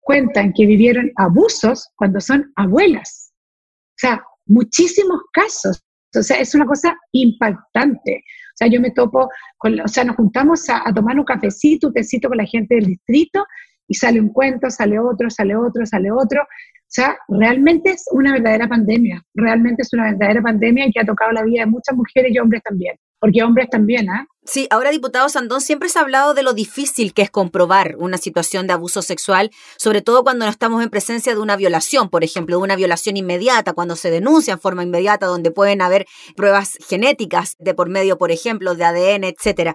cuentan 0.00 0.52
que 0.52 0.64
vivieron 0.64 1.10
abusos 1.16 1.88
cuando 1.96 2.20
son 2.20 2.52
abuelas? 2.54 3.32
O 3.90 3.98
sea, 3.98 4.22
muchísimos 4.46 5.20
casos. 5.32 5.82
O 6.16 6.22
sea, 6.22 6.38
es 6.38 6.54
una 6.54 6.64
cosa 6.64 6.96
impactante. 7.12 8.22
O 8.58 8.64
sea, 8.64 8.68
yo 8.68 8.80
me 8.80 8.90
topo, 8.90 9.30
con, 9.56 9.78
o 9.80 9.86
sea, 9.86 10.02
nos 10.02 10.16
juntamos 10.16 10.68
a, 10.68 10.92
tomar 10.92 11.16
un 11.16 11.24
cafecito, 11.24 11.88
un 11.88 11.92
tecito 11.92 12.28
con 12.28 12.38
la 12.38 12.44
gente 12.44 12.74
del 12.74 12.86
distrito 12.86 13.46
y 13.86 13.94
sale 13.94 14.20
un 14.20 14.30
cuento, 14.30 14.68
sale 14.68 14.98
otro, 14.98 15.30
sale 15.30 15.54
otro, 15.54 15.86
sale 15.86 16.10
otro. 16.10 16.42
O 16.42 16.90
sea, 16.90 17.16
realmente 17.28 17.90
es 17.90 18.04
una 18.10 18.32
verdadera 18.32 18.66
pandemia, 18.66 19.22
realmente 19.34 19.82
es 19.82 19.92
una 19.92 20.10
verdadera 20.10 20.42
pandemia 20.42 20.88
que 20.92 21.00
ha 21.00 21.04
tocado 21.04 21.30
la 21.32 21.44
vida 21.44 21.60
de 21.60 21.66
muchas 21.70 21.96
mujeres 21.96 22.32
y 22.34 22.38
hombres 22.38 22.62
también 22.64 22.96
porque 23.20 23.42
hombres 23.42 23.68
también, 23.70 24.08
¿ah? 24.10 24.26
Sí, 24.48 24.66
ahora 24.70 24.90
diputado 24.90 25.28
Sandón, 25.28 25.60
siempre 25.60 25.90
se 25.90 25.98
ha 25.98 26.02
hablado 26.02 26.32
de 26.32 26.42
lo 26.42 26.54
difícil 26.54 27.12
que 27.12 27.20
es 27.20 27.30
comprobar 27.30 27.96
una 27.98 28.16
situación 28.16 28.66
de 28.66 28.72
abuso 28.72 29.02
sexual, 29.02 29.50
sobre 29.76 30.00
todo 30.00 30.22
cuando 30.22 30.46
no 30.46 30.50
estamos 30.50 30.82
en 30.82 30.88
presencia 30.88 31.34
de 31.34 31.40
una 31.40 31.54
violación, 31.54 32.08
por 32.08 32.24
ejemplo, 32.24 32.56
de 32.56 32.62
una 32.62 32.74
violación 32.74 33.18
inmediata, 33.18 33.74
cuando 33.74 33.94
se 33.94 34.10
denuncia 34.10 34.54
en 34.54 34.60
forma 34.60 34.82
inmediata, 34.82 35.26
donde 35.26 35.50
pueden 35.50 35.82
haber 35.82 36.06
pruebas 36.34 36.78
genéticas 36.88 37.56
de 37.58 37.74
por 37.74 37.90
medio, 37.90 38.16
por 38.16 38.30
ejemplo, 38.30 38.74
de 38.74 38.84
ADN, 38.86 39.24
etcétera. 39.24 39.74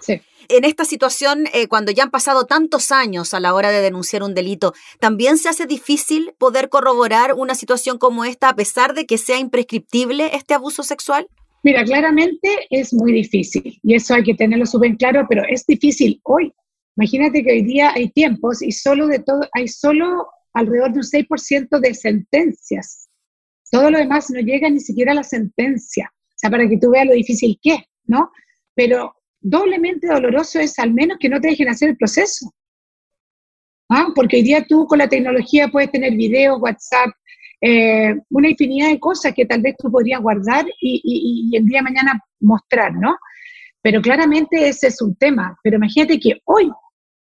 En 0.50 0.66
esta 0.66 0.86
situación, 0.86 1.46
eh, 1.54 1.68
cuando 1.68 1.92
ya 1.92 2.02
han 2.02 2.12
pasado 2.12 2.46
tantos 2.46 2.92
años 2.92 3.36
a 3.36 3.40
la 3.40 3.54
hora 3.54 3.70
de 3.70 3.82
denunciar 3.82 4.24
un 4.24 4.34
delito, 4.34 4.74
¿también 5.00 5.38
se 5.38 5.50
hace 5.50 5.68
difícil 5.68 6.34
poder 6.40 6.70
corroborar 6.70 7.36
una 7.36 7.54
situación 7.54 8.00
como 8.00 8.26
esta 8.26 8.50
a 8.50 8.56
pesar 8.56 8.96
de 8.96 9.06
que 9.06 9.20
sea 9.20 9.38
imprescriptible 9.38 10.36
este 10.36 10.56
abuso 10.56 10.82
sexual? 10.82 11.28
Mira, 11.64 11.86
claramente 11.86 12.50
es 12.70 12.94
muy 12.94 13.14
difícil 13.14 13.80
y 13.82 13.96
eso 13.96 14.14
hay 14.14 14.24
que 14.24 14.34
tenerlo 14.34 14.66
súper 14.66 14.98
claro, 14.98 15.26
pero 15.30 15.44
es 15.48 15.66
difícil 15.66 16.20
hoy. 16.24 16.54
Imagínate 16.98 17.42
que 17.42 17.52
hoy 17.52 17.64
día 17.64 17.94
hay 17.96 18.10
tiempos 18.10 18.62
y 18.62 18.72
solo 18.74 19.08
de 19.08 19.20
todo, 19.20 19.48
hay 19.54 19.70
solo 19.70 20.28
alrededor 20.54 20.92
de 20.92 21.00
un 21.00 21.06
6% 21.06 21.80
de 21.80 21.94
sentencias. 21.94 23.10
Todo 23.72 23.90
lo 23.90 23.98
demás 23.98 24.30
no 24.30 24.42
llega 24.42 24.70
ni 24.70 24.82
siquiera 24.82 25.14
a 25.14 25.16
la 25.16 25.24
sentencia. 25.24 26.12
O 26.14 26.36
sea, 26.36 26.50
para 26.50 26.68
que 26.68 26.78
tú 26.78 26.92
veas 26.92 27.08
lo 27.08 27.14
difícil 27.14 27.58
que 27.62 27.76
es, 27.76 27.82
¿no? 28.06 28.30
Pero 28.76 29.16
doblemente 29.40 30.08
doloroso 30.08 30.60
es 30.60 30.78
al 30.80 30.94
menos 30.94 31.18
que 31.20 31.30
no 31.30 31.40
te 31.40 31.48
dejen 31.48 31.70
hacer 31.70 31.90
el 31.90 31.98
proceso. 31.98 32.54
¿Ah? 33.90 34.08
Porque 34.14 34.38
hoy 34.38 34.44
día 34.44 34.66
tú 34.68 34.86
con 34.86 35.00
la 35.00 35.08
tecnología 35.08 35.70
puedes 35.70 35.92
tener 35.92 36.14
videos, 36.14 36.62
WhatsApp, 36.62 37.10
eh, 37.66 38.14
una 38.30 38.50
infinidad 38.50 38.90
de 38.90 39.00
cosas 39.00 39.34
que 39.34 39.46
tal 39.46 39.62
vez 39.62 39.76
tú 39.78 39.90
podrías 39.90 40.20
guardar 40.20 40.66
y, 40.82 41.50
el 41.56 41.66
día 41.66 41.80
de 41.80 41.84
mañana 41.84 42.20
mostrar, 42.42 42.94
¿no? 42.94 43.16
Pero 43.82 44.02
claramente 44.02 44.68
ese 44.68 44.88
es 44.88 45.02
un 45.02 45.16
tema. 45.16 45.58
Pero 45.64 45.78
imagínate 45.78 46.20
que 46.20 46.42
hoy, 46.44 46.70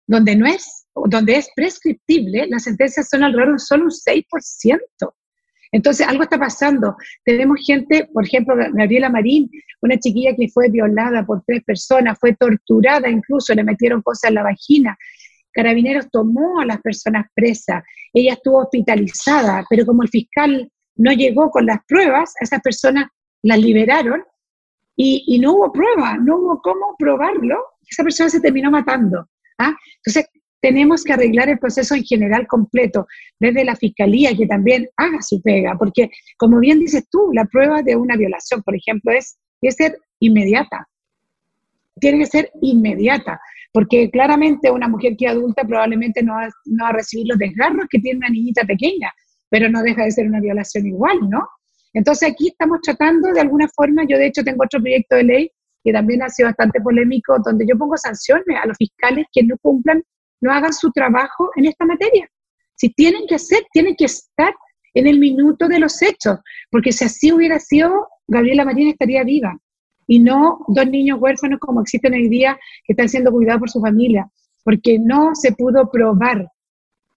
donde 0.08 0.36
no 0.36 0.48
es, 0.48 0.88
donde 0.96 1.36
es 1.36 1.48
prescriptible, 1.56 2.48
las 2.48 2.64
sentencias 2.64 3.08
son 3.08 3.24
alrededor 3.24 3.54
de 3.54 3.60
solo 3.60 3.84
un 3.84 3.92
6%. 3.92 4.80
Entonces, 5.72 6.08
algo 6.08 6.24
está 6.24 6.40
pasando. 6.40 6.96
Tenemos 7.24 7.60
gente, 7.64 8.10
por 8.12 8.26
ejemplo, 8.26 8.56
Gabriela 8.74 9.10
Marín, 9.10 9.48
una 9.82 10.00
chiquilla 10.00 10.36
que 10.36 10.50
fue 10.50 10.70
violada 10.70 11.24
por 11.24 11.44
tres 11.46 11.64
personas, 11.64 12.18
fue 12.20 12.36
torturada 12.36 13.08
incluso, 13.08 13.54
le 13.54 13.64
metieron 13.64 14.02
cosas 14.02 14.30
en 14.30 14.36
la 14.36 14.44
vagina. 14.44 14.98
Carabineros 15.54 16.10
tomó 16.12 16.60
a 16.60 16.66
las 16.66 16.82
personas 16.82 17.26
presas, 17.34 17.84
ella 18.14 18.34
estuvo 18.34 18.60
hospitalizada, 18.60 19.66
pero 19.70 19.86
como 19.86 20.04
el 20.04 20.10
fiscal 20.10 20.70
no 20.96 21.12
llegó 21.12 21.50
con 21.50 21.66
las 21.66 21.80
pruebas, 21.88 22.34
a 22.40 22.44
esas 22.44 22.62
personas 22.62 23.06
las 23.44 23.60
liberaron 23.60 24.24
y, 24.96 25.40
no 25.40 25.54
hubo 25.54 25.72
prueba, 25.72 26.18
no 26.18 26.38
hubo 26.38 26.62
cómo 26.62 26.96
probarlo, 26.98 27.58
esa 27.90 28.04
persona 28.04 28.30
se 28.30 28.40
terminó 28.40 28.70
matando. 28.70 29.28
¿ah? 29.58 29.74
Entonces, 29.98 30.30
tenemos 30.62 31.04
que 31.04 31.14
arreglar 31.14 31.50
el 31.50 31.58
proceso 31.58 31.96
en 31.96 32.04
general 32.04 32.46
completo, 32.48 33.08
desde 33.40 33.66
la 33.66 33.76
fiscalía 33.76 34.36
que 34.38 34.46
también 34.46 34.88
haga 34.96 35.22
su 35.22 35.42
pega, 35.42 35.76
porque 35.78 36.12
como 36.38 36.60
bien 36.60 36.80
dices 36.80 37.08
tú, 37.10 37.32
la 37.34 37.46
prueba 37.46 37.82
de 37.82 37.96
una 37.96 38.16
violación, 38.16 38.62
por 38.62 38.76
ejemplo, 38.76 39.12
es 39.12 39.40
que 39.60 39.72
ser 39.72 39.98
inmediata. 40.20 40.88
Tiene 42.00 42.20
que 42.20 42.26
ser 42.28 42.52
inmediata, 42.62 43.42
porque 43.72 44.10
claramente 44.12 44.70
una 44.70 44.88
mujer 44.88 45.16
que 45.18 45.26
es 45.26 45.32
adulta 45.32 45.64
probablemente 45.64 46.22
no 46.24 46.34
va, 46.34 46.50
no 46.66 46.86
a 46.86 46.92
recibir 46.92 47.28
los 47.28 47.38
desgarros 47.38 47.86
que 47.90 48.00
tiene 48.00 48.18
una 48.18 48.30
niñita 48.30 48.64
pequeña, 48.66 49.12
pero 49.50 49.70
no 49.70 49.82
deja 49.82 50.04
de 50.04 50.12
ser 50.12 50.28
una 50.28 50.40
violación 50.40 50.88
igual, 50.88 51.18
¿no? 51.30 51.48
Entonces 51.94 52.32
aquí 52.32 52.50
estamos 52.50 52.80
tratando 52.82 53.32
de 53.34 53.42
alguna 53.42 53.68
forma, 53.70 54.04
yo 54.08 54.18
de 54.18 54.28
hecho 54.28 54.44
tengo 54.44 54.64
otro 54.64 54.80
proyecto 54.80 55.16
de 55.16 55.24
ley 55.24 55.52
que 55.84 55.92
también 55.92 56.22
ha 56.24 56.30
sido 56.30 56.48
bastante 56.48 56.80
polémico, 56.80 57.38
donde 57.44 57.66
yo 57.68 57.78
pongo 57.78 57.98
sanciones 57.98 58.46
a 58.62 58.68
los 58.68 58.78
fiscales 58.78 59.26
que 59.32 59.44
no 59.44 59.56
cumplan 59.62 60.02
no 60.42 60.52
hagan 60.52 60.74
su 60.74 60.92
trabajo 60.92 61.52
en 61.56 61.66
esta 61.66 61.86
materia. 61.86 62.28
Si 62.76 62.90
tienen 62.90 63.28
que 63.28 63.36
hacer, 63.36 63.64
tienen 63.72 63.96
que 63.96 64.06
estar 64.06 64.54
en 64.94 65.08
el 65.08 65.20
minuto 65.20 65.68
de 65.68 65.80
los 65.80 66.02
hechos, 66.02 66.40
porque 66.70 66.92
si 66.92 67.06
así 67.06 67.32
hubiera 67.32 67.60
sido, 67.60 68.08
Gabriela 68.28 68.66
Marín 68.66 68.90
estaría 68.90 69.24
viva 69.24 69.58
y 70.08 70.20
no 70.20 70.60
dos 70.68 70.88
niños 70.88 71.20
huérfanos 71.22 71.60
como 71.60 71.82
existen 71.82 72.14
hoy 72.14 72.28
día 72.28 72.58
que 72.86 72.94
están 72.94 73.10
siendo 73.10 73.32
cuidados 73.32 73.60
por 73.60 73.70
su 73.70 73.82
familia, 73.82 74.30
porque 74.64 75.00
no 75.00 75.36
se 75.36 75.52
pudo 75.54 75.90
probar 75.90 76.48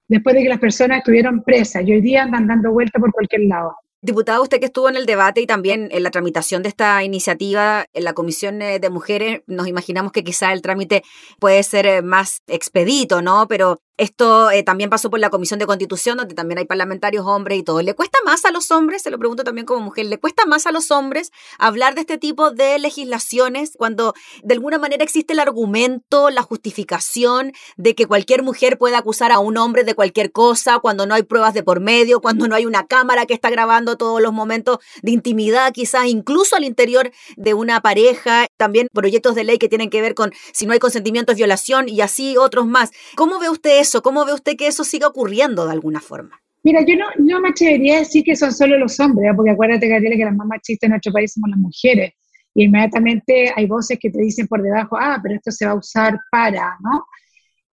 después 0.08 0.34
de 0.34 0.42
que 0.42 0.48
las 0.48 0.60
personas 0.60 0.98
estuvieron 0.98 1.42
presas 1.42 1.82
y 1.86 1.92
hoy 1.92 2.00
día 2.00 2.22
andan 2.22 2.46
dando 2.46 2.72
vueltas 2.72 3.00
por 3.00 3.12
cualquier 3.12 3.42
lado. 3.42 3.74
Diputado, 4.04 4.42
usted 4.42 4.60
que 4.60 4.66
estuvo 4.66 4.90
en 4.90 4.96
el 4.96 5.06
debate 5.06 5.40
y 5.40 5.46
también 5.46 5.88
en 5.90 6.02
la 6.02 6.10
tramitación 6.10 6.62
de 6.62 6.68
esta 6.68 7.02
iniciativa 7.02 7.86
en 7.94 8.04
la 8.04 8.12
Comisión 8.12 8.60
eh, 8.60 8.78
de 8.78 8.90
Mujeres, 8.90 9.40
nos 9.46 9.66
imaginamos 9.66 10.12
que 10.12 10.22
quizá 10.22 10.52
el 10.52 10.60
trámite 10.60 11.02
puede 11.38 11.62
ser 11.62 11.86
eh, 11.86 12.02
más 12.02 12.42
expedito, 12.46 13.22
¿no? 13.22 13.48
Pero 13.48 13.80
esto 13.96 14.50
eh, 14.50 14.62
también 14.62 14.90
pasó 14.90 15.08
por 15.08 15.20
la 15.20 15.30
Comisión 15.30 15.60
de 15.60 15.66
Constitución, 15.66 16.16
donde 16.16 16.34
también 16.34 16.58
hay 16.58 16.64
parlamentarios 16.64 17.24
hombres 17.26 17.58
y 17.58 17.62
todo. 17.62 17.80
¿Le 17.80 17.94
cuesta 17.94 18.18
más 18.24 18.44
a 18.44 18.50
los 18.50 18.70
hombres, 18.70 19.02
se 19.02 19.10
lo 19.10 19.18
pregunto 19.18 19.44
también 19.44 19.66
como 19.66 19.80
mujer, 19.80 20.06
¿le 20.06 20.18
cuesta 20.18 20.46
más 20.46 20.66
a 20.66 20.72
los 20.72 20.90
hombres 20.90 21.30
hablar 21.58 21.94
de 21.94 22.00
este 22.00 22.18
tipo 22.18 22.50
de 22.50 22.78
legislaciones 22.78 23.74
cuando 23.76 24.14
de 24.42 24.54
alguna 24.54 24.78
manera 24.78 25.04
existe 25.04 25.32
el 25.32 25.40
argumento, 25.40 26.30
la 26.30 26.42
justificación 26.42 27.52
de 27.76 27.94
que 27.94 28.06
cualquier 28.06 28.42
mujer 28.42 28.78
pueda 28.78 28.98
acusar 28.98 29.30
a 29.30 29.38
un 29.38 29.56
hombre 29.58 29.84
de 29.84 29.94
cualquier 29.94 30.32
cosa, 30.32 30.80
cuando 30.80 31.06
no 31.06 31.14
hay 31.14 31.22
pruebas 31.22 31.54
de 31.54 31.62
por 31.62 31.80
medio, 31.80 32.20
cuando 32.20 32.48
no 32.48 32.56
hay 32.56 32.66
una 32.66 32.86
cámara 32.86 33.26
que 33.26 33.34
está 33.34 33.50
grabando 33.50 33.96
todos 33.96 34.20
los 34.20 34.32
momentos 34.32 34.78
de 35.02 35.12
intimidad, 35.12 35.72
quizás 35.72 36.06
incluso 36.06 36.56
al 36.56 36.64
interior 36.64 37.12
de 37.36 37.54
una 37.54 37.80
pareja, 37.80 38.46
también 38.56 38.88
proyectos 38.92 39.34
de 39.34 39.44
ley 39.44 39.58
que 39.58 39.68
tienen 39.68 39.90
que 39.90 40.00
ver 40.00 40.14
con 40.14 40.32
si 40.52 40.66
no 40.66 40.72
hay 40.72 40.78
consentimiento 40.78 41.32
es 41.32 41.38
violación 41.38 41.88
y 41.88 42.00
así 42.00 42.36
otros 42.36 42.66
más. 42.66 42.90
¿Cómo 43.16 43.38
ve 43.38 43.50
usted 43.50 43.80
eso? 43.80 44.02
¿Cómo 44.02 44.24
ve 44.24 44.32
usted 44.32 44.56
que 44.56 44.66
eso 44.66 44.84
siga 44.84 45.08
ocurriendo 45.08 45.66
de 45.66 45.72
alguna 45.72 46.00
forma? 46.00 46.40
Mira, 46.62 46.80
yo 46.86 46.96
no, 46.96 47.04
no 47.18 47.40
me 47.40 47.50
atrevería 47.50 47.96
a 47.96 47.98
decir 47.98 48.24
que 48.24 48.34
son 48.34 48.50
solo 48.50 48.78
los 48.78 48.98
hombres, 48.98 49.30
¿eh? 49.30 49.34
porque 49.36 49.50
acuérdate, 49.50 49.86
Gabriela, 49.86 50.16
que 50.16 50.24
las 50.24 50.34
más 50.34 50.46
machistas 50.46 50.86
en 50.86 50.90
nuestro 50.92 51.12
país 51.12 51.32
somos 51.32 51.50
las 51.50 51.58
mujeres. 51.58 52.14
Y 52.54 52.64
inmediatamente 52.64 53.52
hay 53.54 53.66
voces 53.66 53.98
que 54.00 54.10
te 54.10 54.22
dicen 54.22 54.46
por 54.46 54.62
debajo, 54.62 54.96
ah, 54.98 55.18
pero 55.22 55.34
esto 55.34 55.50
se 55.50 55.66
va 55.66 55.72
a 55.72 55.76
usar 55.76 56.18
para, 56.30 56.78
¿no? 56.80 57.04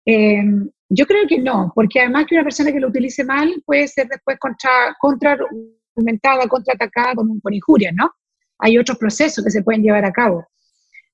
Em, 0.03 0.69
yo 0.89 1.05
creo 1.05 1.25
que 1.27 1.39
no, 1.39 1.71
porque 1.73 2.01
además 2.01 2.25
que 2.27 2.35
una 2.35 2.43
persona 2.43 2.71
que 2.71 2.79
lo 2.81 2.89
utilice 2.89 3.23
mal 3.23 3.53
puede 3.65 3.88
ser 3.88 4.07
después 4.09 4.38
contra, 4.39 4.93
contra 5.00 5.38
argumentada, 5.95 6.47
contraatacada 6.47 7.15
con, 7.15 7.39
con 7.39 7.53
injurias, 7.53 7.93
¿no? 7.95 8.11
Hay 8.57 8.77
otros 8.77 8.97
procesos 8.97 9.43
que 9.43 9.51
se 9.51 9.63
pueden 9.63 9.83
llevar 9.83 10.03
a 10.03 10.11
cabo. 10.11 10.45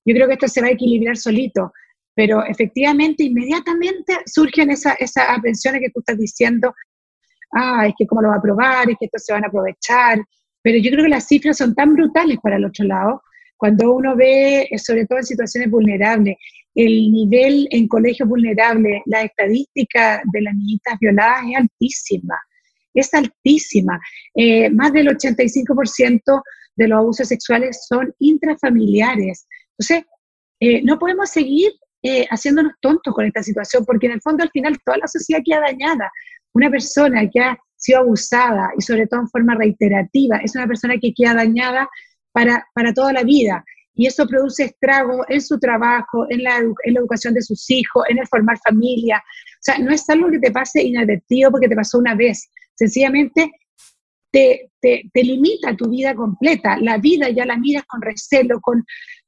Yo 0.08 0.14
creo 0.14 0.26
que 0.26 0.34
esto 0.34 0.48
se 0.48 0.60
va 0.60 0.68
a 0.68 0.72
equilibrar 0.72 1.16
solito 1.16 1.72
pero 2.18 2.44
efectivamente 2.44 3.22
inmediatamente 3.22 4.12
surgen 4.26 4.72
esas 4.72 4.96
esa 4.98 5.32
aprensiones 5.32 5.80
que 5.80 5.90
tú 5.90 6.00
estás 6.00 6.18
diciendo, 6.18 6.74
ah, 7.52 7.86
es 7.86 7.94
que 7.96 8.08
cómo 8.08 8.22
lo 8.22 8.30
va 8.30 8.38
a 8.38 8.42
probar, 8.42 8.90
es 8.90 8.96
que 8.98 9.04
estos 9.04 9.24
se 9.24 9.32
van 9.32 9.44
a 9.44 9.46
aprovechar, 9.46 10.18
pero 10.60 10.78
yo 10.78 10.90
creo 10.90 11.04
que 11.04 11.10
las 11.10 11.28
cifras 11.28 11.58
son 11.58 11.76
tan 11.76 11.94
brutales 11.94 12.38
para 12.42 12.56
el 12.56 12.64
otro 12.64 12.86
lado, 12.86 13.22
cuando 13.56 13.92
uno 13.92 14.16
ve, 14.16 14.62
eh, 14.62 14.78
sobre 14.78 15.06
todo 15.06 15.18
en 15.18 15.26
situaciones 15.26 15.70
vulnerables, 15.70 16.36
el 16.74 17.12
nivel 17.12 17.68
en 17.70 17.86
colegios 17.86 18.28
vulnerables, 18.28 19.00
la 19.06 19.22
estadística 19.22 20.20
de 20.32 20.42
las 20.42 20.56
niñitas 20.56 20.98
violadas 20.98 21.44
es 21.48 21.56
altísima, 21.56 22.36
es 22.94 23.14
altísima. 23.14 24.00
Eh, 24.34 24.70
más 24.70 24.92
del 24.92 25.06
85% 25.06 26.42
de 26.74 26.88
los 26.88 26.98
abusos 26.98 27.28
sexuales 27.28 27.86
son 27.88 28.12
intrafamiliares. 28.18 29.46
Entonces, 29.78 30.04
eh, 30.60 30.82
no 30.82 30.98
podemos 30.98 31.30
seguir 31.30 31.72
eh, 32.02 32.26
haciéndonos 32.30 32.72
tontos 32.80 33.14
con 33.14 33.26
esta 33.26 33.42
situación, 33.42 33.84
porque 33.84 34.06
en 34.06 34.12
el 34.12 34.20
fondo 34.20 34.42
al 34.42 34.50
final 34.50 34.76
toda 34.84 34.98
la 34.98 35.06
sociedad 35.06 35.40
queda 35.44 35.60
dañada. 35.60 36.10
Una 36.52 36.70
persona 36.70 37.28
que 37.28 37.40
ha 37.40 37.58
sido 37.76 38.00
abusada 38.00 38.70
y 38.76 38.82
sobre 38.82 39.06
todo 39.06 39.20
en 39.20 39.28
forma 39.28 39.54
reiterativa 39.54 40.38
es 40.38 40.54
una 40.54 40.66
persona 40.66 40.94
que 41.00 41.12
queda 41.14 41.34
dañada 41.34 41.88
para, 42.32 42.66
para 42.74 42.92
toda 42.92 43.12
la 43.12 43.22
vida. 43.22 43.64
Y 43.94 44.06
eso 44.06 44.28
produce 44.28 44.64
estrago 44.64 45.24
en 45.28 45.40
su 45.40 45.58
trabajo, 45.58 46.24
en 46.30 46.44
la, 46.44 46.58
en 46.58 46.94
la 46.94 47.00
educación 47.00 47.34
de 47.34 47.42
sus 47.42 47.68
hijos, 47.70 48.04
en 48.08 48.18
el 48.18 48.28
formar 48.28 48.56
familia. 48.58 49.18
O 49.18 49.60
sea, 49.60 49.78
no 49.78 49.92
es 49.92 50.08
algo 50.08 50.30
que 50.30 50.38
te 50.38 50.52
pase 50.52 50.82
inadvertido 50.82 51.50
porque 51.50 51.68
te 51.68 51.74
pasó 51.74 51.98
una 51.98 52.14
vez. 52.14 52.48
Sencillamente 52.76 53.50
te, 54.30 54.70
te, 54.80 55.22
limita 55.22 55.76
tu 55.76 55.88
vida 55.88 56.14
completa. 56.14 56.78
La 56.80 56.98
vida 56.98 57.30
ya 57.30 57.44
la 57.44 57.56
miras 57.56 57.84
con 57.84 58.02
recelo, 58.02 58.60
con, 58.60 58.84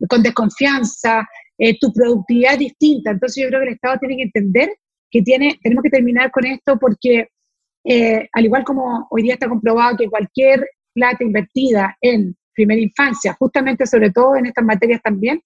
con 0.09 0.23
desconfianza, 0.23 1.26
eh, 1.59 1.78
tu 1.78 1.92
productividad 1.92 2.54
es 2.54 2.59
distinta. 2.61 3.11
Entonces 3.11 3.42
yo 3.42 3.49
creo 3.49 3.61
que 3.61 3.69
el 3.69 3.75
Estado 3.75 3.99
tiene 3.99 4.16
que 4.16 4.23
entender 4.23 4.71
que 5.11 5.23
tiene, 5.23 5.59
tenemos 5.62 5.83
que 5.83 5.90
terminar 5.90 6.30
con 6.30 6.47
esto 6.47 6.78
porque 6.78 7.28
eh, 7.85 8.28
al 8.33 8.45
igual 8.45 8.64
como 8.64 9.07
hoy 9.11 9.23
día 9.23 9.35
está 9.35 9.49
comprobado 9.49 9.97
que 9.97 10.09
cualquier 10.09 10.69
plata 10.92 11.25
invertida 11.25 11.97
en 12.00 12.37
primera 12.54 12.80
infancia, 12.80 13.35
justamente 13.38 13.87
sobre 13.87 14.11
todo 14.11 14.37
en 14.37 14.47
estas 14.47 14.64
materias 14.64 15.00
también, 15.02 15.40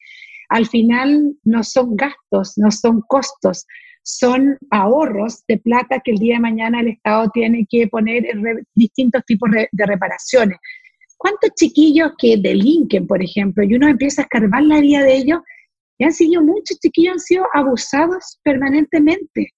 al 0.49 0.67
final 0.67 1.35
no 1.45 1.63
son 1.63 1.97
gastos, 1.97 2.55
no 2.57 2.71
son 2.71 3.03
costos, 3.07 3.67
son 4.05 4.59
ahorros 4.71 5.45
de 5.49 5.59
plata 5.59 6.01
que 6.05 6.13
el 6.13 6.19
día 6.19 6.35
de 6.35 6.41
mañana 6.41 6.81
el 6.81 6.89
Estado 6.89 7.31
tiene 7.33 7.67
que 7.69 7.89
poner 7.89 8.27
en 8.27 8.65
distintos 8.75 9.25
tipos 9.25 9.51
de 9.51 9.87
reparaciones. 9.87 10.59
¿Cuántos 11.17 11.51
chiquillos 11.57 12.13
que 12.19 12.37
delinquen, 12.37 13.07
por 13.07 13.23
ejemplo, 13.23 13.65
y 13.65 13.75
uno 13.75 13.89
empieza 13.89 14.23
a 14.23 14.25
escarbar 14.25 14.63
la 14.63 14.81
vida 14.81 15.03
de 15.03 15.17
ellos, 15.17 15.41
y 15.97 16.05
han 16.05 16.13
sido 16.13 16.43
muchos 16.43 16.79
chiquillos, 16.81 17.15
han 17.15 17.21
sido 17.21 17.47
abusados 17.53 18.39
permanentemente. 18.43 19.55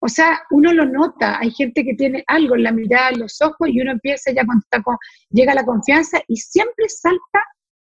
O 0.00 0.08
sea, 0.08 0.42
uno 0.50 0.72
lo 0.72 0.84
nota, 0.84 1.38
hay 1.40 1.50
gente 1.50 1.82
que 1.82 1.94
tiene 1.94 2.22
algo 2.26 2.54
en 2.54 2.62
la 2.62 2.72
mirada, 2.72 3.10
en 3.10 3.20
los 3.20 3.40
ojos, 3.42 3.68
y 3.68 3.80
uno 3.80 3.92
empieza 3.92 4.30
ya 4.30 4.44
cuando 4.44 4.62
está 4.62 4.82
con, 4.82 4.96
llega 5.30 5.54
la 5.54 5.64
confianza 5.64 6.20
y 6.28 6.36
siempre 6.36 6.88
salta 6.88 7.44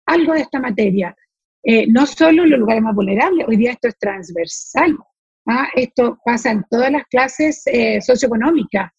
algo 0.06 0.34
de 0.34 0.40
esta 0.40 0.60
materia. 0.60 1.16
Eh, 1.62 1.86
no 1.86 2.04
solo 2.04 2.44
en 2.44 2.50
los 2.50 2.60
lugares 2.60 2.82
más 2.82 2.94
vulnerables, 2.94 3.48
hoy 3.48 3.56
día 3.56 3.72
esto 3.72 3.88
es 3.88 3.98
transversal. 3.98 4.98
¿Ah? 5.46 5.68
Esto 5.74 6.18
pasa 6.24 6.50
en 6.50 6.64
todas 6.70 6.90
las 6.90 7.04
clases 7.06 7.62
eh, 7.66 8.00
socioeconómicas. 8.00 8.90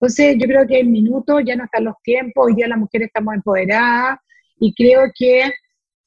Entonces, 0.00 0.36
yo 0.38 0.46
creo 0.46 0.66
que 0.66 0.80
en 0.80 0.90
minuto 0.90 1.40
ya 1.40 1.56
no 1.56 1.64
están 1.64 1.84
los 1.84 1.94
tiempos, 2.02 2.46
hoy 2.46 2.54
día 2.54 2.68
las 2.68 2.78
mujeres 2.78 3.08
estamos 3.08 3.34
empoderadas 3.34 4.18
y 4.58 4.72
creo 4.74 5.10
que 5.14 5.50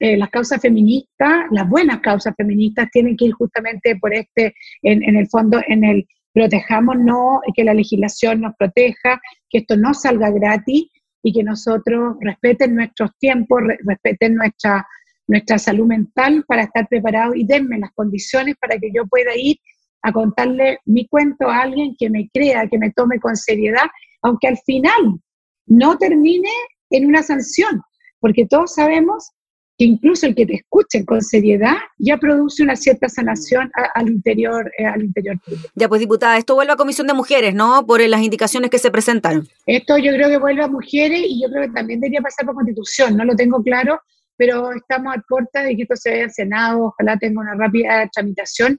eh, 0.00 0.16
las 0.16 0.30
causas 0.30 0.60
feministas, 0.60 1.46
las 1.50 1.68
buenas 1.68 2.00
causas 2.00 2.34
feministas, 2.36 2.90
tienen 2.90 3.16
que 3.16 3.26
ir 3.26 3.32
justamente 3.32 3.96
por 3.96 4.12
este, 4.12 4.54
en, 4.82 5.16
el 5.16 5.28
fondo, 5.28 5.60
en 5.68 5.84
el 5.84 6.06
protejámonos, 6.32 7.40
que 7.54 7.62
la 7.62 7.74
legislación 7.74 8.40
nos 8.40 8.56
proteja, 8.56 9.20
que 9.48 9.58
esto 9.58 9.76
no 9.76 9.94
salga 9.94 10.30
gratis 10.30 10.90
y 11.22 11.32
que 11.32 11.44
nosotros 11.44 12.16
respeten 12.20 12.74
nuestros 12.74 13.16
tiempos, 13.18 13.62
respeten 13.86 14.34
nuestra, 14.34 14.84
nuestra 15.28 15.58
salud 15.58 15.86
mental 15.86 16.44
para 16.48 16.64
estar 16.64 16.88
preparados 16.88 17.36
y 17.36 17.46
denme 17.46 17.78
las 17.78 17.92
condiciones 17.92 18.56
para 18.60 18.76
que 18.78 18.90
yo 18.92 19.06
pueda 19.06 19.30
ir 19.36 19.58
a 20.04 20.12
contarle 20.12 20.78
mi 20.84 21.08
cuento 21.08 21.48
a 21.48 21.62
alguien 21.62 21.96
que 21.98 22.10
me 22.10 22.28
crea, 22.32 22.68
que 22.68 22.78
me 22.78 22.92
tome 22.92 23.18
con 23.18 23.36
seriedad, 23.36 23.86
aunque 24.22 24.48
al 24.48 24.58
final 24.58 25.18
no 25.66 25.96
termine 25.96 26.50
en 26.90 27.06
una 27.06 27.22
sanción, 27.22 27.80
porque 28.20 28.46
todos 28.46 28.74
sabemos 28.74 29.30
que 29.78 29.86
incluso 29.86 30.26
el 30.26 30.34
que 30.34 30.46
te 30.46 30.56
escuchen 30.56 31.04
con 31.04 31.20
seriedad 31.22 31.76
ya 31.98 32.18
produce 32.18 32.62
una 32.62 32.76
cierta 32.76 33.08
sanación 33.08 33.70
al 33.94 34.08
interior 34.08 34.70
eh, 34.78 34.86
al 34.86 35.02
interior 35.02 35.36
Ya 35.74 35.88
pues 35.88 36.00
diputada, 36.00 36.36
esto 36.36 36.54
vuelve 36.54 36.74
a 36.74 36.76
Comisión 36.76 37.06
de 37.06 37.14
Mujeres, 37.14 37.54
¿no? 37.54 37.84
Por 37.86 38.00
las 38.06 38.22
indicaciones 38.22 38.70
que 38.70 38.78
se 38.78 38.90
presentaron. 38.90 39.48
Esto 39.66 39.98
yo 39.98 40.12
creo 40.12 40.28
que 40.28 40.38
vuelve 40.38 40.62
a 40.62 40.68
mujeres 40.68 41.22
y 41.26 41.42
yo 41.42 41.48
creo 41.48 41.62
que 41.62 41.72
también 41.72 42.00
debería 42.00 42.20
pasar 42.20 42.46
por 42.46 42.54
Constitución, 42.54 43.16
no 43.16 43.24
lo 43.24 43.34
tengo 43.34 43.62
claro, 43.62 43.98
pero 44.36 44.70
estamos 44.72 45.16
a 45.16 45.24
puerta 45.26 45.62
de 45.62 45.74
que 45.74 45.82
esto 45.82 45.96
se 45.96 46.10
vea 46.10 46.24
al 46.24 46.32
Senado, 46.32 46.84
ojalá 46.84 47.16
tenga 47.16 47.40
una 47.40 47.54
rápida 47.54 48.08
tramitación, 48.12 48.78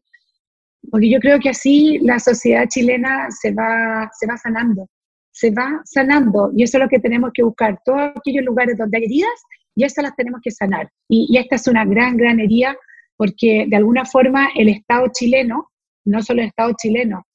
porque 0.91 1.09
yo 1.09 1.19
creo 1.19 1.39
que 1.39 1.49
así 1.49 1.99
la 1.99 2.19
sociedad 2.19 2.67
chilena 2.67 3.29
se 3.31 3.51
va, 3.51 4.09
se 4.17 4.27
va 4.27 4.37
sanando, 4.37 4.87
se 5.31 5.51
va 5.51 5.81
sanando, 5.85 6.51
y 6.55 6.63
eso 6.63 6.77
es 6.77 6.83
lo 6.83 6.89
que 6.89 6.99
tenemos 6.99 7.31
que 7.33 7.43
buscar, 7.43 7.79
todos 7.83 8.11
aquellos 8.15 8.43
lugares 8.45 8.77
donde 8.77 8.97
hay 8.97 9.05
heridas, 9.05 9.43
y 9.75 9.83
esas 9.83 10.03
las 10.03 10.15
tenemos 10.15 10.41
que 10.41 10.51
sanar. 10.51 10.89
Y, 11.09 11.37
esta 11.37 11.55
es 11.57 11.67
una 11.67 11.85
gran, 11.85 12.17
gran 12.17 12.39
herida, 12.39 12.75
porque 13.17 13.65
de 13.67 13.75
alguna 13.75 14.05
forma 14.05 14.49
el 14.55 14.69
Estado 14.69 15.07
chileno, 15.13 15.69
no 16.05 16.21
solo 16.21 16.41
el 16.41 16.47
Estado 16.47 16.73
chileno, 16.77 17.25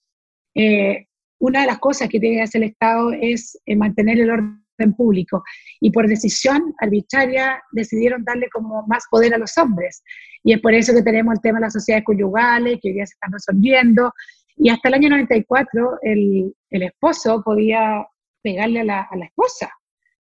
eh, 0.55 1.07
una 1.39 1.63
de 1.63 1.67
las 1.67 1.79
cosas 1.79 2.09
que 2.09 2.21
tiene 2.21 2.37
que 2.37 2.43
hacer 2.43 2.63
el 2.63 2.71
Estado 2.71 3.13
es 3.13 3.59
eh, 3.67 3.77
mantener 3.77 4.21
el 4.21 4.31
orden 4.31 4.95
público. 4.97 5.43
Y 5.81 5.91
por 5.91 6.07
decisión 6.09 6.75
arbitraria 6.79 7.63
decidieron 7.73 8.25
darle 8.25 8.49
como 8.53 8.87
más 8.87 9.05
poder 9.11 9.35
a 9.35 9.39
los 9.39 9.57
hombres. 9.59 10.03
Y 10.43 10.53
es 10.53 10.61
por 10.61 10.75
eso 10.75 10.95
que 10.95 11.03
tenemos 11.03 11.35
el 11.35 11.41
tema 11.41 11.59
de 11.59 11.67
las 11.67 11.73
sociedades 11.73 12.05
conyugales, 12.05 12.79
que 12.81 12.89
hoy 12.89 12.95
día 12.95 13.07
se 13.07 13.15
están 13.15 13.33
resolviendo. 13.33 14.13
Y 14.57 14.71
hasta 14.71 14.89
el 14.89 14.95
año 14.95 15.11
94 15.11 15.99
el, 16.03 16.55
el 16.71 16.83
esposo 16.83 17.43
podía 17.43 18.07
pegarle 18.43 18.81
a 18.81 18.85
la, 18.85 19.09
a 19.11 19.17
la, 19.17 19.27
esposa. 19.27 19.71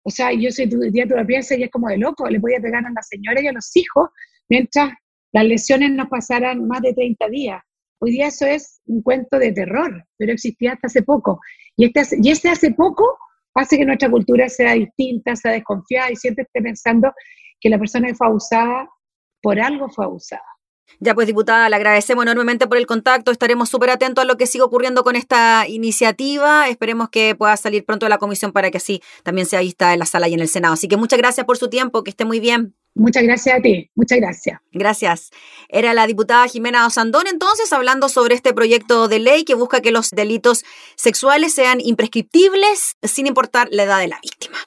O 0.02 0.10
sea, 0.10 0.32
yo 0.32 0.50
soy 0.50 0.68
tu 0.68 0.80
día 0.80 1.06
tú 1.06 1.14
lo 1.14 1.26
piensas 1.26 1.58
y 1.58 1.62
es 1.62 1.70
como 1.70 1.88
de 1.88 1.98
loco, 1.98 2.28
le 2.28 2.40
podía 2.40 2.60
pegar 2.60 2.84
a 2.84 2.90
la 2.90 3.02
señora 3.02 3.40
y 3.40 3.46
a 3.46 3.52
los 3.52 3.74
hijos 3.76 4.08
mientras 4.48 4.90
las 5.32 5.44
lesiones 5.44 5.92
no 5.92 6.08
pasaran 6.08 6.66
más 6.66 6.80
de 6.80 6.92
30 6.94 7.28
días. 7.28 7.62
Hoy 8.00 8.12
día 8.12 8.28
eso 8.28 8.46
es 8.46 8.80
un 8.86 9.02
cuento 9.02 9.38
de 9.38 9.52
terror, 9.52 10.04
pero 10.16 10.32
existía 10.32 10.72
hasta 10.72 10.86
hace 10.86 11.02
poco. 11.02 11.40
Y 11.76 11.84
este, 11.86 12.16
y 12.20 12.30
este 12.30 12.48
hace 12.48 12.72
poco 12.72 13.18
hace 13.54 13.78
que 13.78 13.84
nuestra 13.84 14.10
cultura 14.10 14.48
sea 14.48 14.72
distinta, 14.72 15.36
sea 15.36 15.52
desconfiada 15.52 16.10
y 16.10 16.16
siempre 16.16 16.44
esté 16.44 16.62
pensando 16.62 17.12
que 17.60 17.68
la 17.68 17.78
persona 17.78 18.08
que 18.08 18.14
fue 18.14 18.26
abusada 18.26 18.88
por 19.42 19.60
algo 19.60 19.88
fue 19.88 20.04
abusada. 20.04 20.42
Ya 20.98 21.14
pues, 21.14 21.26
diputada, 21.26 21.68
le 21.68 21.76
agradecemos 21.76 22.24
enormemente 22.24 22.66
por 22.66 22.76
el 22.76 22.86
contacto. 22.86 23.30
Estaremos 23.30 23.68
súper 23.68 23.90
atentos 23.90 24.22
a 24.22 24.26
lo 24.26 24.36
que 24.36 24.46
siga 24.46 24.64
ocurriendo 24.64 25.04
con 25.04 25.16
esta 25.16 25.66
iniciativa. 25.68 26.68
Esperemos 26.68 27.08
que 27.10 27.34
pueda 27.34 27.56
salir 27.56 27.84
pronto 27.84 28.06
de 28.06 28.10
la 28.10 28.18
comisión 28.18 28.52
para 28.52 28.70
que 28.70 28.78
así 28.78 29.02
también 29.22 29.46
sea 29.46 29.60
vista 29.60 29.92
en 29.92 29.98
la 29.98 30.06
sala 30.06 30.28
y 30.28 30.34
en 30.34 30.40
el 30.40 30.48
Senado. 30.48 30.74
Así 30.74 30.88
que 30.88 30.96
muchas 30.96 31.18
gracias 31.18 31.46
por 31.46 31.56
su 31.56 31.70
tiempo, 31.70 32.02
que 32.02 32.10
esté 32.10 32.24
muy 32.24 32.40
bien. 32.40 32.74
Muchas 32.94 33.22
gracias 33.22 33.56
a 33.56 33.62
ti, 33.62 33.88
muchas 33.94 34.18
gracias. 34.18 34.60
Gracias. 34.72 35.30
Era 35.68 35.94
la 35.94 36.08
diputada 36.08 36.48
Jimena 36.48 36.86
Osandón 36.86 37.28
entonces 37.28 37.72
hablando 37.72 38.08
sobre 38.08 38.34
este 38.34 38.52
proyecto 38.52 39.06
de 39.06 39.20
ley 39.20 39.44
que 39.44 39.54
busca 39.54 39.80
que 39.80 39.92
los 39.92 40.10
delitos 40.10 40.64
sexuales 40.96 41.54
sean 41.54 41.80
imprescriptibles 41.80 42.96
sin 43.02 43.28
importar 43.28 43.68
la 43.70 43.84
edad 43.84 44.00
de 44.00 44.08
la 44.08 44.18
víctima. 44.20 44.58